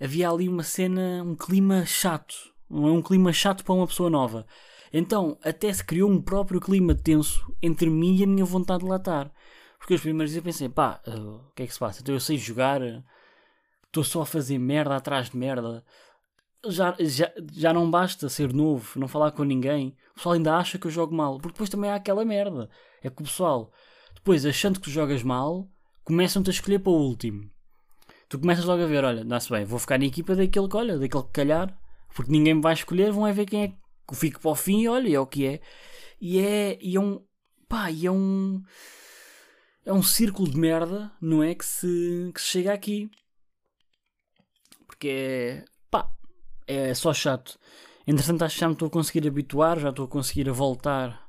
Havia 0.00 0.28
ali 0.28 0.48
uma 0.48 0.62
cena, 0.62 1.22
um 1.22 1.36
clima 1.36 1.84
chato. 1.86 2.34
É 2.70 2.74
um 2.74 3.02
clima 3.02 3.32
chato 3.32 3.64
para 3.64 3.74
uma 3.74 3.86
pessoa 3.86 4.10
nova. 4.10 4.46
Então, 4.92 5.38
até 5.42 5.72
se 5.72 5.84
criou 5.84 6.10
um 6.10 6.20
próprio 6.20 6.60
clima 6.60 6.94
tenso 6.94 7.54
entre 7.62 7.88
mim 7.88 8.16
e 8.16 8.24
a 8.24 8.26
minha 8.26 8.44
vontade 8.44 8.84
de 8.84 8.88
lá 8.88 8.96
estar. 8.96 9.32
Porque 9.78 9.94
os 9.94 10.00
primeiros 10.00 10.30
dias 10.30 10.44
eu 10.44 10.44
pensei, 10.44 10.68
pá, 10.68 11.00
uh, 11.06 11.48
o 11.48 11.52
que 11.54 11.62
é 11.62 11.66
que 11.66 11.72
se 11.72 11.78
passa? 11.78 12.00
Então 12.02 12.14
eu 12.14 12.20
sei 12.20 12.36
jogar, 12.36 12.80
estou 13.86 14.04
só 14.04 14.22
a 14.22 14.26
fazer 14.26 14.58
merda 14.58 14.96
atrás 14.96 15.30
de 15.30 15.36
merda 15.36 15.84
já, 16.66 16.94
já, 16.98 17.32
já 17.52 17.72
não 17.72 17.90
basta 17.90 18.28
ser 18.28 18.52
novo, 18.52 18.98
não 18.98 19.08
falar 19.08 19.32
com 19.32 19.44
ninguém. 19.44 19.96
O 20.12 20.14
pessoal 20.14 20.34
ainda 20.34 20.56
acha 20.56 20.78
que 20.78 20.86
eu 20.86 20.90
jogo 20.90 21.14
mal. 21.14 21.38
Porque 21.38 21.54
depois 21.54 21.70
também 21.70 21.90
há 21.90 21.94
aquela 21.94 22.24
merda. 22.24 22.68
É 23.02 23.08
que 23.08 23.22
o 23.22 23.24
pessoal, 23.24 23.72
depois 24.14 24.44
achando 24.44 24.80
que 24.80 24.90
jogas 24.90 25.22
mal, 25.22 25.68
começam-te 26.04 26.50
a 26.50 26.52
escolher 26.52 26.80
para 26.80 26.92
o 26.92 26.96
último. 26.96 27.50
Tu 28.28 28.38
começas 28.38 28.64
logo 28.64 28.82
a 28.82 28.86
ver, 28.86 29.04
olha, 29.04 29.24
dá-se 29.24 29.50
bem, 29.50 29.64
vou 29.64 29.78
ficar 29.78 29.98
na 29.98 30.04
equipa 30.04 30.36
daquele 30.36 30.68
que 30.68 30.76
olha, 30.76 30.98
daquele 30.98 31.24
que 31.24 31.32
calhar, 31.32 31.76
porque 32.14 32.30
ninguém 32.32 32.54
me 32.54 32.62
vai 32.62 32.74
escolher, 32.74 33.12
vão 33.12 33.26
é 33.26 33.32
ver 33.32 33.46
quem 33.46 33.62
é 33.64 33.68
que 34.08 34.16
fico 34.16 34.40
para 34.40 34.50
o 34.50 34.54
fim 34.54 34.82
e 34.82 34.88
olha, 34.88 35.16
é 35.16 35.20
o 35.20 35.26
que 35.26 35.46
é. 35.46 35.60
E 36.20 36.38
é, 36.40 36.78
e 36.80 36.96
é 36.96 37.00
um. 37.00 37.24
pá, 37.68 37.90
e 37.90 38.06
é 38.06 38.10
um. 38.10 38.62
É 39.84 39.92
um 39.92 40.02
círculo 40.02 40.48
de 40.50 40.58
merda, 40.58 41.10
não 41.20 41.42
é? 41.42 41.54
Que 41.54 41.64
se, 41.64 42.30
que 42.34 42.40
se 42.40 42.48
chega 42.48 42.72
aqui. 42.72 43.10
Porque 44.86 45.08
é 45.08 45.64
é 46.70 46.94
só 46.94 47.12
chato. 47.12 47.58
Entretanto, 48.06 48.42
acho 48.44 48.54
que 48.54 48.60
já 48.60 48.68
me 48.68 48.74
estou 48.74 48.88
a 48.88 48.90
conseguir 48.90 49.26
habituar, 49.26 49.78
já 49.78 49.90
estou 49.90 50.04
a 50.04 50.08
conseguir 50.08 50.48
a 50.48 50.52
voltar 50.52 51.28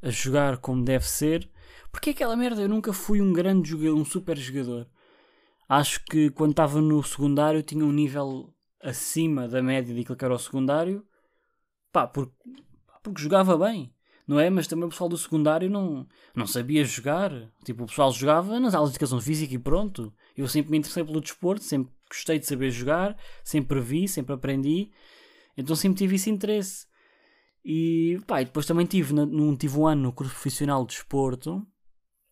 a 0.00 0.10
jogar 0.10 0.56
como 0.58 0.84
deve 0.84 1.06
ser. 1.06 1.48
Porque 1.90 2.10
é 2.10 2.12
aquela 2.12 2.36
merda, 2.36 2.62
eu 2.62 2.68
nunca 2.68 2.92
fui 2.92 3.20
um 3.20 3.32
grande 3.32 3.68
jogador, 3.68 3.94
um 3.94 4.04
super 4.04 4.36
jogador. 4.36 4.88
Acho 5.68 6.02
que 6.04 6.30
quando 6.30 6.52
estava 6.52 6.80
no 6.80 7.02
secundário 7.02 7.62
tinha 7.62 7.84
um 7.84 7.92
nível 7.92 8.52
acima 8.82 9.46
da 9.48 9.62
média 9.62 9.94
daquilo 9.94 10.16
que 10.16 10.24
era 10.24 10.34
o 10.34 10.38
secundário. 10.38 11.06
Pá, 11.92 12.06
porque, 12.06 12.34
porque 13.02 13.22
jogava 13.22 13.56
bem, 13.56 13.94
não 14.26 14.40
é? 14.40 14.50
Mas 14.50 14.66
também 14.66 14.86
o 14.86 14.88
pessoal 14.88 15.08
do 15.08 15.18
secundário 15.18 15.70
não, 15.70 16.06
não 16.34 16.46
sabia 16.46 16.84
jogar. 16.84 17.30
Tipo, 17.64 17.84
o 17.84 17.86
pessoal 17.86 18.12
jogava 18.12 18.58
nas 18.58 18.74
aulas 18.74 18.90
de 18.90 18.96
educação 18.96 19.20
física 19.20 19.54
e 19.54 19.58
pronto. 19.58 20.12
Eu 20.36 20.48
sempre 20.48 20.70
me 20.70 20.78
interessei 20.78 21.04
pelo 21.04 21.20
desporto, 21.20 21.64
sempre 21.64 21.92
gostei 22.12 22.38
de 22.38 22.46
saber 22.46 22.70
jogar, 22.70 23.16
sempre 23.42 23.80
vi, 23.80 24.06
sempre 24.06 24.34
aprendi, 24.34 24.90
então 25.56 25.74
sempre 25.74 25.98
tive 25.98 26.16
esse 26.16 26.30
interesse. 26.30 26.86
E, 27.64 28.20
pá, 28.26 28.42
e 28.42 28.44
depois 28.44 28.66
também 28.66 28.84
tive, 28.84 29.14
num, 29.14 29.56
tive 29.56 29.78
um 29.78 29.86
ano 29.86 30.02
no 30.02 30.12
curso 30.12 30.32
profissional 30.32 30.84
de 30.84 30.94
desporto, 30.94 31.66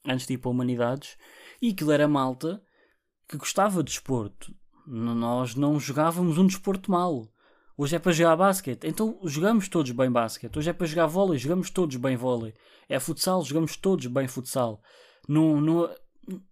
antes 0.04 0.26
de 0.26 0.34
ir 0.34 0.38
para 0.38 0.50
Humanidades, 0.50 1.16
e 1.62 1.70
aquilo 1.70 1.92
era 1.92 2.08
malta 2.08 2.62
que 3.28 3.36
gostava 3.36 3.82
de 3.82 3.90
desporto. 3.92 4.54
Nós 4.92 5.54
não 5.54 5.78
jogávamos 5.78 6.36
um 6.36 6.44
desporto 6.44 6.90
mal. 6.90 7.28
Hoje 7.78 7.94
é 7.94 7.98
para 8.00 8.10
jogar 8.10 8.34
basquete, 8.34 8.88
então 8.88 9.20
jogamos 9.22 9.68
todos 9.68 9.92
bem 9.92 10.10
basquete. 10.10 10.58
Hoje 10.58 10.68
é 10.68 10.72
para 10.72 10.86
jogar 10.86 11.06
vôlei, 11.06 11.38
jogamos 11.38 11.70
todos 11.70 11.94
bem 11.94 12.16
vôlei. 12.16 12.52
É 12.88 12.98
futsal, 12.98 13.44
jogamos 13.44 13.76
todos 13.76 14.06
bem 14.08 14.26
futsal. 14.26 14.82
Não, 15.28 15.60
não, 15.60 15.90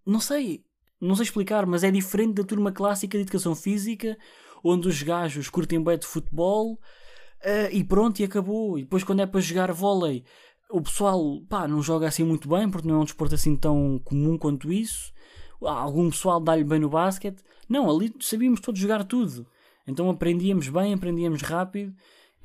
não 0.05 0.21
sei, 0.21 0.63
não 1.01 1.15
sei 1.15 1.23
explicar, 1.23 1.65
mas 1.65 1.83
é 1.83 1.91
diferente 1.91 2.35
da 2.35 2.45
turma 2.45 2.71
clássica 2.71 3.17
de 3.17 3.23
educação 3.23 3.53
física, 3.53 4.17
onde 4.63 4.87
os 4.87 5.03
gajos 5.03 5.49
curtem 5.49 5.83
bem 5.83 5.99
de 5.99 6.07
futebol 6.07 6.73
uh, 6.73 7.69
e 7.73 7.83
pronto, 7.83 8.21
e 8.21 8.23
acabou. 8.23 8.79
E 8.79 8.83
depois, 8.83 9.03
quando 9.03 9.19
é 9.19 9.25
para 9.25 9.41
jogar 9.41 9.73
vôlei, 9.73 10.23
o 10.71 10.81
pessoal 10.81 11.41
pá, 11.49 11.67
não 11.67 11.81
joga 11.81 12.07
assim 12.07 12.23
muito 12.23 12.47
bem, 12.47 12.69
porque 12.69 12.87
não 12.87 12.95
é 12.95 12.99
um 12.99 13.05
desporto 13.05 13.35
assim 13.35 13.57
tão 13.57 13.99
comum 13.99 14.37
quanto 14.37 14.71
isso. 14.71 15.11
Algum 15.61 16.09
pessoal 16.09 16.39
dá-lhe 16.39 16.63
bem 16.63 16.79
no 16.79 16.89
basquete. 16.89 17.43
Não, 17.67 17.89
ali 17.89 18.13
sabíamos 18.19 18.59
todos 18.59 18.79
jogar 18.79 19.03
tudo. 19.03 19.45
Então 19.85 20.09
aprendíamos 20.09 20.69
bem, 20.69 20.93
aprendíamos 20.93 21.41
rápido. 21.41 21.93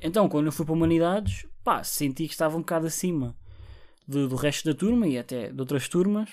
Então, 0.01 0.27
quando 0.27 0.47
eu 0.47 0.51
fui 0.51 0.65
para 0.65 0.73
Humanidades, 0.73 1.45
pá, 1.63 1.83
senti 1.83 2.27
que 2.27 2.33
estava 2.33 2.55
um 2.57 2.59
bocado 2.59 2.87
acima 2.87 3.35
do, 4.07 4.27
do 4.27 4.35
resto 4.35 4.67
da 4.69 4.77
turma 4.77 5.07
e 5.07 5.17
até 5.17 5.51
de 5.51 5.59
outras 5.59 5.87
turmas 5.87 6.29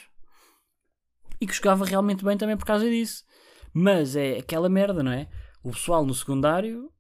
e 1.41 1.47
que 1.47 1.55
jogava 1.55 1.85
realmente 1.85 2.25
bem 2.25 2.37
também 2.37 2.57
por 2.57 2.65
causa 2.65 2.89
disso. 2.89 3.25
Mas 3.73 4.15
é 4.17 4.39
aquela 4.39 4.69
merda, 4.69 5.03
não 5.03 5.13
é? 5.13 5.29
O 5.63 5.71
pessoal 5.71 6.05
no 6.05 6.15
secundário 6.15 6.91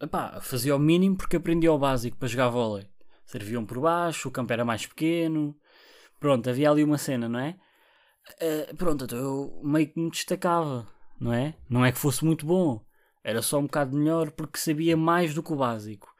epá, 0.00 0.40
fazia 0.40 0.74
o 0.76 0.78
mínimo 0.78 1.16
porque 1.16 1.36
aprendia 1.36 1.72
o 1.72 1.78
básico 1.78 2.16
para 2.16 2.28
jogar 2.28 2.48
vôlei. 2.48 2.86
Serviam 3.24 3.66
por 3.66 3.80
baixo, 3.80 4.28
o 4.28 4.30
campo 4.30 4.52
era 4.52 4.64
mais 4.64 4.86
pequeno. 4.86 5.56
Pronto, 6.20 6.48
havia 6.48 6.70
ali 6.70 6.84
uma 6.84 6.98
cena, 6.98 7.28
não 7.28 7.40
é? 7.40 7.56
Uh, 8.34 8.76
pronto, 8.76 9.04
então 9.04 9.18
eu 9.18 9.60
meio 9.62 9.88
que 9.88 9.98
me 9.98 10.10
destacava, 10.10 10.86
não 11.20 11.32
é? 11.32 11.54
Não 11.68 11.84
é 11.84 11.92
que 11.92 11.98
fosse 11.98 12.24
muito 12.24 12.44
bom, 12.44 12.84
era 13.22 13.40
só 13.42 13.58
um 13.58 13.64
bocado 13.64 13.96
melhor 13.96 14.30
porque 14.30 14.58
sabia 14.58 14.96
mais 14.96 15.34
do 15.34 15.42
que 15.42 15.52
o 15.52 15.56
básico. 15.56 16.14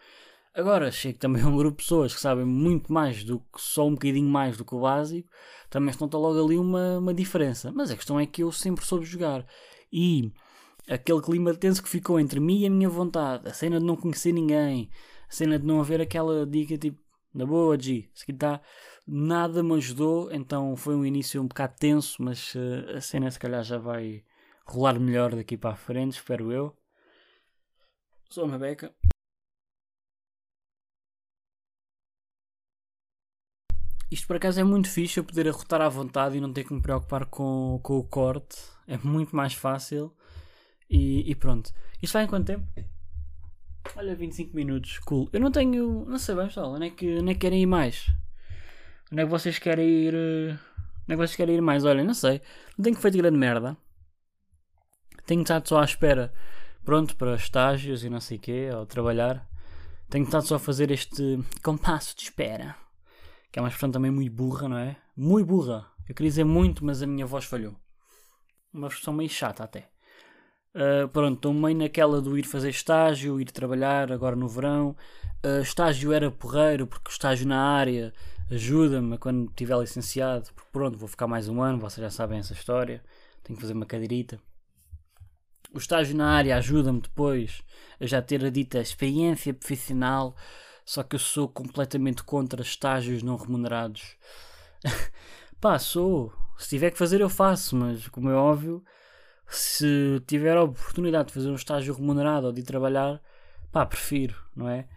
Agora, 0.55 0.91
chego 0.91 1.19
também 1.19 1.43
a 1.45 1.47
um 1.47 1.57
grupo 1.57 1.77
de 1.77 1.85
pessoas 1.85 2.15
que 2.15 2.21
sabem 2.21 2.45
muito 2.45 2.93
mais 2.93 3.23
do 3.23 3.41
que 3.41 3.61
só 3.61 3.87
um 3.87 3.93
bocadinho 3.93 4.29
mais 4.29 4.57
do 4.57 4.65
que 4.65 4.75
o 4.75 4.81
básico, 4.81 5.29
também 5.69 5.91
estão 5.91 6.09
logo 6.13 6.43
ali 6.43 6.57
uma, 6.57 6.99
uma 6.99 7.13
diferença. 7.13 7.71
Mas 7.73 7.91
a 7.91 7.97
questão 7.97 8.19
é 8.19 8.27
que 8.27 8.43
eu 8.43 8.51
sempre 8.51 8.85
soube 8.85 9.05
jogar. 9.05 9.47
E 9.93 10.33
aquele 10.89 11.21
clima 11.21 11.55
tenso 11.55 11.83
que 11.83 11.89
ficou 11.89 12.19
entre 12.19 12.41
mim 12.41 12.61
e 12.61 12.67
a 12.67 12.71
minha 12.71 12.89
vontade, 12.89 13.49
a 13.49 13.53
cena 13.53 13.79
de 13.79 13.85
não 13.85 13.97
conhecer 13.97 14.33
ninguém, 14.33 14.91
a 15.29 15.33
cena 15.33 15.59
de 15.59 15.67
não 15.67 15.81
haver 15.81 16.01
aquela 16.01 16.47
dica 16.47 16.79
tipo, 16.79 16.99
na 17.35 17.45
boa, 17.45 17.79
G, 17.79 18.09
se 18.15 18.31
está, 18.33 18.61
nada 19.07 19.63
me 19.63 19.75
ajudou, 19.75 20.33
então 20.33 20.77
foi 20.77 20.95
um 20.97 21.05
início 21.07 21.41
um 21.41 21.47
bocado 21.47 21.75
tenso, 21.79 22.23
mas 22.23 22.55
uh, 22.55 22.97
a 22.97 23.01
cena 23.01 23.31
se 23.31 23.39
calhar 23.39 23.63
já 23.63 23.79
vai 23.79 24.25
rolar 24.67 24.99
melhor 24.99 25.35
daqui 25.35 25.57
para 25.57 25.71
a 25.71 25.77
frente, 25.77 26.15
espero 26.15 26.53
eu. 26.53 26.77
Sou 28.29 28.45
uma 28.45 28.59
beca. 28.59 28.93
Isto 34.11 34.27
por 34.27 34.37
acaso 34.37 34.61
é 34.61 34.65
muito 34.65 34.89
fixe 34.89 35.19
eu 35.19 35.25
poder 35.25 35.49
arrotar 35.49 35.81
à 35.81 35.89
vontade 35.89 36.37
e 36.37 36.41
não 36.41 36.53
ter 36.53 36.65
que 36.65 36.73
me 36.73 36.81
preocupar 36.81 37.27
com, 37.27 37.81
com 37.83 37.99
o 37.99 38.05
corte. 38.05 38.57
É 38.87 38.97
muito 38.99 39.35
mais 39.35 39.55
fácil. 39.55 40.15
E, 40.89 41.29
e 41.29 41.35
pronto. 41.35 41.73
Isto 42.01 42.13
vai 42.15 42.25
em 42.25 42.29
quanto 42.29 42.47
tempo? 42.47 42.67
Olha, 43.97 44.15
25 44.15 44.55
minutos, 44.55 44.99
cool. 45.01 45.29
Eu 45.33 45.41
não 45.41 45.51
tenho. 45.51 46.05
Não 46.07 46.19
sei 46.19 46.35
bem, 46.35 46.47
pessoal. 46.47 46.73
Onde 46.73 46.87
é 46.87 46.91
que, 46.91 47.19
onde 47.19 47.31
é 47.31 47.35
que 47.35 47.41
querem 47.41 47.63
ir 47.63 47.67
mais? 47.67 48.07
Onde 49.13 49.23
é 49.23 49.25
que 49.25 49.31
vocês 49.31 49.59
querem 49.59 49.89
ir. 49.89 50.15
eh, 50.15 50.59
Onde 51.05 51.13
é 51.13 51.15
que 51.15 51.17
vocês 51.17 51.37
querem 51.37 51.55
ir 51.57 51.63
mais? 51.63 51.85
Olha, 51.85 52.03
não 52.03 52.15
sei. 52.15 52.43
Não 52.77 52.83
tenho 52.83 52.97
feito 52.97 53.17
grande 53.17 53.37
merda. 53.39 53.77
Tenho 55.25 55.43
estado 55.43 55.69
só 55.69 55.81
à 55.81 55.85
espera. 55.85 56.33
Pronto, 56.85 57.17
para 57.17 57.35
estágios 57.35 58.05
e 58.05 58.11
não 58.11 58.21
sei 58.21 58.39
o 58.39 58.41
quê, 58.41 58.71
ou 58.75 58.87
trabalhar. 58.87 59.49
Tenho 60.09 60.25
estado 60.25 60.47
só 60.47 60.57
a 60.57 60.59
fazer 60.59 60.91
este 60.91 61.39
compasso 61.63 62.17
de 62.17 62.23
espera. 62.25 62.77
Que 63.53 63.59
é 63.59 63.63
uma 63.63 63.69
expressão 63.69 63.91
também 63.91 64.11
muito 64.11 64.33
burra, 64.33 64.69
não 64.69 64.79
é? 64.79 64.97
Muito 65.17 65.47
burra. 65.47 65.87
Eu 66.09 66.15
queria 66.15 66.31
dizer 66.31 66.45
muito, 66.45 66.85
mas 66.85 67.03
a 67.03 67.07
minha 67.07 67.27
voz 67.27 67.45
falhou. 67.45 67.77
Uma 68.73 68.89
expressão 68.89 69.15
meio 69.15 69.31
chata 69.31 69.65
até. 69.65 69.89
Uh, 70.75 71.09
pronto, 71.09 71.37
estou 71.37 71.55
meio 71.55 71.77
naquela 71.77 72.21
do 72.21 72.37
ir 72.37 72.45
fazer 72.45 72.71
estágio, 72.71 73.41
ir 73.41 73.51
trabalhar 73.51 74.13
agora 74.13 74.37
no 74.37 74.49
verão. 74.49 74.95
Uh, 75.45 75.63
estágio 75.63 76.13
era 76.13 76.31
porreiro, 76.31 76.87
porque 76.87 77.11
estágio 77.11 77.49
na 77.49 77.61
área 77.61 78.13
ajuda-me 78.51 79.19
quando 79.19 79.49
estiver 79.51 79.79
licenciado. 79.79 80.51
Porque 80.55 80.71
pronto, 80.73 80.99
vou 80.99 81.09
ficar 81.09 81.27
mais 81.27 81.49
um 81.49 81.61
ano, 81.61 81.79
vocês 81.79 82.03
já 82.03 82.11
sabem 82.11 82.39
essa 82.39 82.53
história. 82.53 83.03
Tenho 83.43 83.57
que 83.57 83.63
fazer 83.63 83.75
uma 83.75 83.87
cadeirita. 83.87 84.41
O 85.73 85.79
estágio 85.79 86.17
na 86.17 86.31
área 86.31 86.57
ajuda-me 86.57 87.01
depois 87.01 87.63
a 88.01 88.07
já 88.07 88.23
ter 88.23 88.45
a 88.45 88.51
dita 88.51 88.79
experiência 88.79 89.53
profissional, 89.53 90.35
só 90.85 91.03
que 91.03 91.17
eu 91.17 91.21
sou 91.21 91.49
completamente 91.49 92.23
contra 92.23 92.63
estágios 92.63 93.23
não 93.23 93.37
remunerados. 93.37 94.17
Pá, 95.61 95.79
sou. 95.79 96.33
Se 96.59 96.71
tiver 96.71 96.91
que 96.91 96.99
fazer, 96.99 97.21
eu 97.21 97.29
faço, 97.29 97.77
mas 97.77 98.09
como 98.09 98.31
é 98.31 98.35
óbvio, 98.35 98.83
se 99.49 100.23
tiver 100.27 100.57
a 100.57 100.63
oportunidade 100.63 101.29
de 101.29 101.35
fazer 101.35 101.51
um 101.51 101.55
estágio 101.55 101.95
remunerado 101.95 102.47
ou 102.47 102.53
de 102.53 102.63
trabalhar, 102.63 103.21
pá, 103.71 103.85
prefiro, 103.85 104.35
não 104.55 104.69
é? 104.69 104.89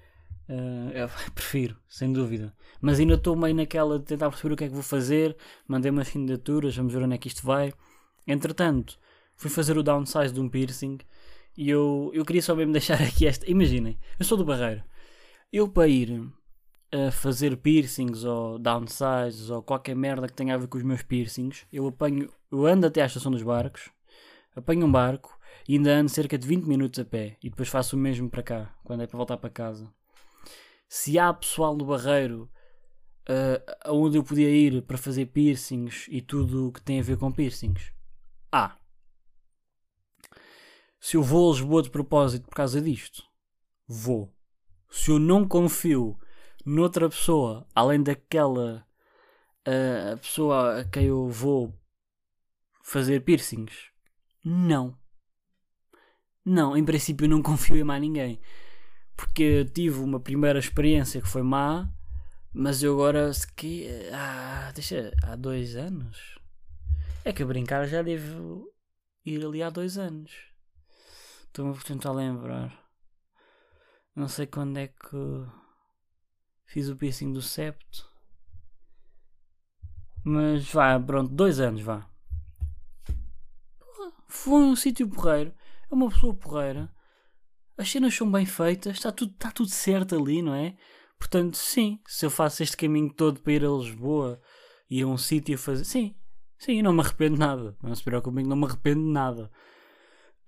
Uh, 0.50 0.90
eu 0.92 1.10
prefiro, 1.36 1.78
sem 1.88 2.12
dúvida. 2.12 2.54
Mas 2.82 3.00
ainda 3.00 3.14
estou 3.14 3.36
meio 3.36 3.54
naquela 3.54 4.00
de 4.00 4.06
tentar 4.06 4.30
perceber 4.30 4.54
o 4.54 4.58
que 4.58 4.64
é 4.64 4.68
que 4.68 4.74
vou 4.74 4.84
fazer. 4.84 5.38
Mandei 5.68 5.92
umas 5.92 6.10
candidaturas, 6.10 6.76
vamos 6.76 6.92
ver 6.92 7.04
onde 7.04 7.14
é 7.14 7.18
que 7.20 7.28
isto 7.28 7.46
vai. 7.46 7.72
Entretanto, 8.28 8.98
fui 9.36 9.50
fazer 9.50 9.78
o 9.78 9.84
downsize 9.84 10.34
de 10.34 10.40
um 10.40 10.50
piercing 10.50 10.98
e 11.56 11.70
eu, 11.70 12.12
eu 12.14 12.26
queria 12.26 12.42
só 12.42 12.56
mesmo 12.56 12.74
deixar 12.74 13.02
aqui 13.02 13.28
esta. 13.28 13.50
Imaginem, 13.50 14.00
eu 14.18 14.26
sou 14.26 14.38
do 14.38 14.44
Barreiro. 14.44 14.84
Eu 15.54 15.68
para 15.70 15.88
ir 15.88 16.28
a 16.92 17.12
fazer 17.12 17.56
piercings 17.58 18.24
ou 18.24 18.58
downsizes 18.58 19.50
ou 19.52 19.62
qualquer 19.62 19.96
merda 19.96 20.28
que 20.28 20.34
tenha 20.34 20.56
a 20.56 20.58
ver 20.58 20.68
com 20.68 20.78
os 20.78 20.84
meus 20.84 21.04
piercings, 21.04 21.66
eu 21.72 21.88
apanho, 21.88 22.30
eu 22.52 22.66
ando 22.66 22.88
até 22.88 23.02
à 23.02 23.06
estação 23.06 23.32
dos 23.32 23.44
barcos, 23.44 23.90
apanho 24.56 24.86
um 24.86 24.92
barco 24.92 25.38
e 25.68 25.76
ainda 25.76 25.92
ando 25.92 26.10
cerca 26.10 26.38
de 26.38 26.48
20 26.48 26.66
minutos 26.66 27.00
a 27.00 27.06
pé 27.06 27.38
e 27.44 27.50
depois 27.50 27.70
faço 27.70 27.96
o 27.96 28.00
mesmo 28.00 28.30
para 28.30 28.42
cá, 28.42 28.76
quando 28.84 29.04
é 29.04 29.08
para 29.08 29.18
voltar 29.18 29.38
para 29.38 29.50
casa. 29.50 29.88
Se 30.90 31.20
há 31.20 31.32
pessoal 31.32 31.78
no 31.78 31.86
Barreiro 31.86 32.50
uh, 33.30 33.94
onde 33.94 34.18
eu 34.18 34.24
podia 34.24 34.50
ir 34.50 34.82
para 34.82 34.98
fazer 34.98 35.28
piercings 35.28 36.08
e 36.10 36.20
tudo 36.20 36.68
o 36.68 36.72
que 36.72 36.82
tem 36.82 37.00
a 37.00 37.04
ver 37.04 37.18
com 37.18 37.32
piercings, 37.32 37.94
há. 38.52 38.76
Se 41.00 41.16
eu 41.16 41.22
vou 41.22 41.50
a 41.50 41.54
Lisboa 41.54 41.84
de 41.84 41.92
propósito 41.92 42.48
por 42.50 42.56
causa 42.56 42.82
disto, 42.82 43.24
vou. 43.88 44.34
Se 44.90 45.12
eu 45.12 45.20
não 45.20 45.48
confio 45.48 46.20
noutra 46.66 47.08
pessoa, 47.08 47.68
além 47.74 48.02
daquela 48.02 48.86
uh, 49.68 50.18
pessoa 50.18 50.80
a 50.80 50.86
quem 50.86 51.06
eu 51.06 51.30
vou 51.30 51.74
fazer 52.84 53.22
piercings, 53.22 53.92
não. 54.44 54.98
Não, 56.44 56.76
em 56.76 56.84
princípio 56.84 57.30
não 57.30 57.42
confio 57.44 57.78
em 57.78 57.84
mais 57.84 58.02
ninguém. 58.02 58.42
Porque 59.20 59.66
tive 59.66 60.00
uma 60.00 60.18
primeira 60.18 60.58
experiência 60.58 61.22
que 61.22 61.28
foi 61.28 61.44
má, 61.44 61.90
mas 62.54 62.82
eu 62.82 62.94
agora 62.94 63.30
que 63.58 63.86
ah, 64.14 64.72
deixa, 64.74 65.14
há 65.22 65.36
dois 65.36 65.76
anos. 65.76 66.40
É 67.26 67.34
que 67.34 67.44
a 67.44 67.46
brincar 67.46 67.86
já 67.86 68.02
devo 68.02 68.72
ir 69.26 69.46
ali 69.46 69.62
há 69.62 69.70
dois 69.70 69.98
anos. 69.98 70.32
Estou-me 71.44 71.78
a 71.78 71.82
tentar 71.82 72.14
lembrar. 72.14 72.74
Não 74.16 74.30
sei 74.30 74.48
quando 74.48 74.78
é 74.78 74.88
que 74.88 75.46
fiz 76.66 76.88
o 76.88 76.96
piercing 76.96 77.34
do 77.34 77.42
septo. 77.42 78.10
Mas 80.24 80.72
vá, 80.72 80.98
pronto, 80.98 81.34
dois 81.34 81.60
anos, 81.60 81.82
vá. 81.82 82.08
Foi 84.30 84.62
um 84.62 84.78
sítio 84.78 85.10
porreiro. 85.10 85.54
É 85.92 85.94
uma 85.94 86.08
pessoa 86.08 86.34
porreira. 86.34 86.90
As 87.80 87.90
cenas 87.90 88.14
são 88.14 88.30
bem 88.30 88.46
feitas. 88.46 88.98
Está 88.98 89.10
tudo, 89.10 89.32
está 89.32 89.50
tudo 89.52 89.70
certo 89.70 90.14
ali, 90.14 90.42
não 90.42 90.54
é? 90.54 90.76
Portanto, 91.18 91.56
sim, 91.56 91.98
se 92.06 92.26
eu 92.26 92.30
faço 92.30 92.62
este 92.62 92.76
caminho 92.76 93.10
todo 93.10 93.40
para 93.40 93.54
ir 93.54 93.64
a 93.64 93.70
Lisboa 93.70 94.42
e 94.90 95.02
a 95.02 95.08
um 95.08 95.18
sítio 95.18 95.58
fazer. 95.58 95.86
Sim, 95.86 96.14
sim, 96.58 96.82
não 96.82 96.92
me 96.92 97.00
arrependo 97.00 97.38
nada. 97.38 97.78
Não 97.82 97.96
se 97.96 98.04
preocupem, 98.04 98.46
não 98.46 98.58
me 98.58 98.66
arrependo 98.66 99.02
nada. 99.02 99.50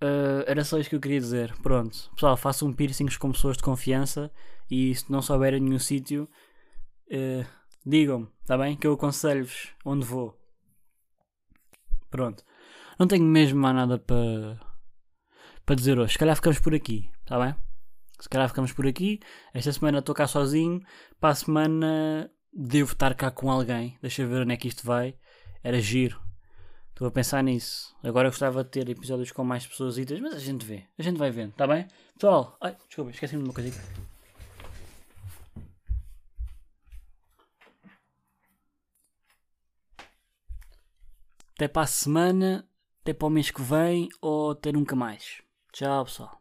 Uh, 0.04 0.44
era 0.46 0.66
só 0.66 0.78
isto 0.78 0.90
que 0.90 0.96
eu 0.98 1.00
queria 1.00 1.22
dizer. 1.22 1.56
Pronto, 1.62 2.12
pessoal, 2.16 2.36
façam 2.36 2.74
piercings 2.74 3.16
com 3.16 3.32
pessoas 3.32 3.56
de 3.56 3.64
confiança 3.64 4.30
e 4.70 4.94
se 4.94 5.10
não 5.10 5.22
souberem 5.22 5.62
nenhum 5.62 5.80
sítio, 5.80 6.28
uh, 7.08 7.46
digam-me, 7.86 8.28
está 8.42 8.58
bem? 8.58 8.76
Que 8.76 8.88
eu 8.88 8.94
aconselho-vos 8.94 9.70
onde 9.86 10.06
vou. 10.06 10.38
Pronto, 12.10 12.44
não 13.00 13.08
tenho 13.08 13.24
mesmo 13.24 13.60
mais 13.62 13.76
nada 13.76 13.98
para 13.98 14.60
para 15.66 15.76
dizer 15.76 16.00
hoje. 16.00 16.14
Se 16.14 16.20
calhar 16.20 16.36
ficamos 16.36 16.60
por 16.60 16.74
aqui, 16.74 17.11
está 17.32 17.40
bem? 17.46 17.56
Se 18.20 18.28
calhar 18.28 18.50
ficamos 18.50 18.74
por 18.74 18.86
aqui. 18.86 19.22
Esta 19.54 19.72
semana 19.72 20.00
estou 20.00 20.14
cá 20.14 20.28
sozinho. 20.28 20.82
Para 21.18 21.30
a 21.30 21.36
semana 21.36 22.30
devo 22.52 22.92
estar 22.92 23.16
cá 23.16 23.32
com 23.32 23.50
alguém. 23.50 23.98
Deixa 24.02 24.26
ver 24.28 24.42
onde 24.42 24.54
é 24.54 24.58
que 24.58 24.68
isto 24.68 24.86
vai. 24.86 25.16
Era 25.64 25.80
giro. 25.80 26.22
Estou 26.90 27.08
a 27.08 27.12
pensar 27.12 27.42
nisso. 27.42 27.96
Agora 28.04 28.28
eu 28.28 28.32
gostava 28.32 28.66
de 28.66 28.70
ter 28.70 28.90
episódios 28.90 29.32
com 29.32 29.46
mais 29.46 29.66
pessoas, 29.66 29.96
mas 30.22 30.34
a 30.34 30.40
gente 30.40 30.66
vê. 30.66 30.84
A 31.00 31.02
gente 31.02 31.18
vai 31.18 31.32
vendo, 31.32 31.52
está 31.52 31.66
bem? 31.66 31.88
Pessoal, 32.14 32.58
ai, 32.60 32.76
desculpa, 32.86 33.12
esqueci-me 33.12 33.44
de 33.44 33.50
uma 33.50 33.54
coisa. 33.54 33.82
Até 41.56 41.68
para 41.68 41.84
a 41.84 41.88
semana, 41.88 42.68
até 43.02 43.14
para 43.14 43.28
o 43.28 43.32
mês 43.32 43.50
que 43.50 43.62
vem 43.62 44.10
ou 44.20 44.52
até 44.52 44.72
nunca 44.72 44.96
mais. 44.96 45.42
Tchau, 45.72 46.06
pessoal. 46.06 46.41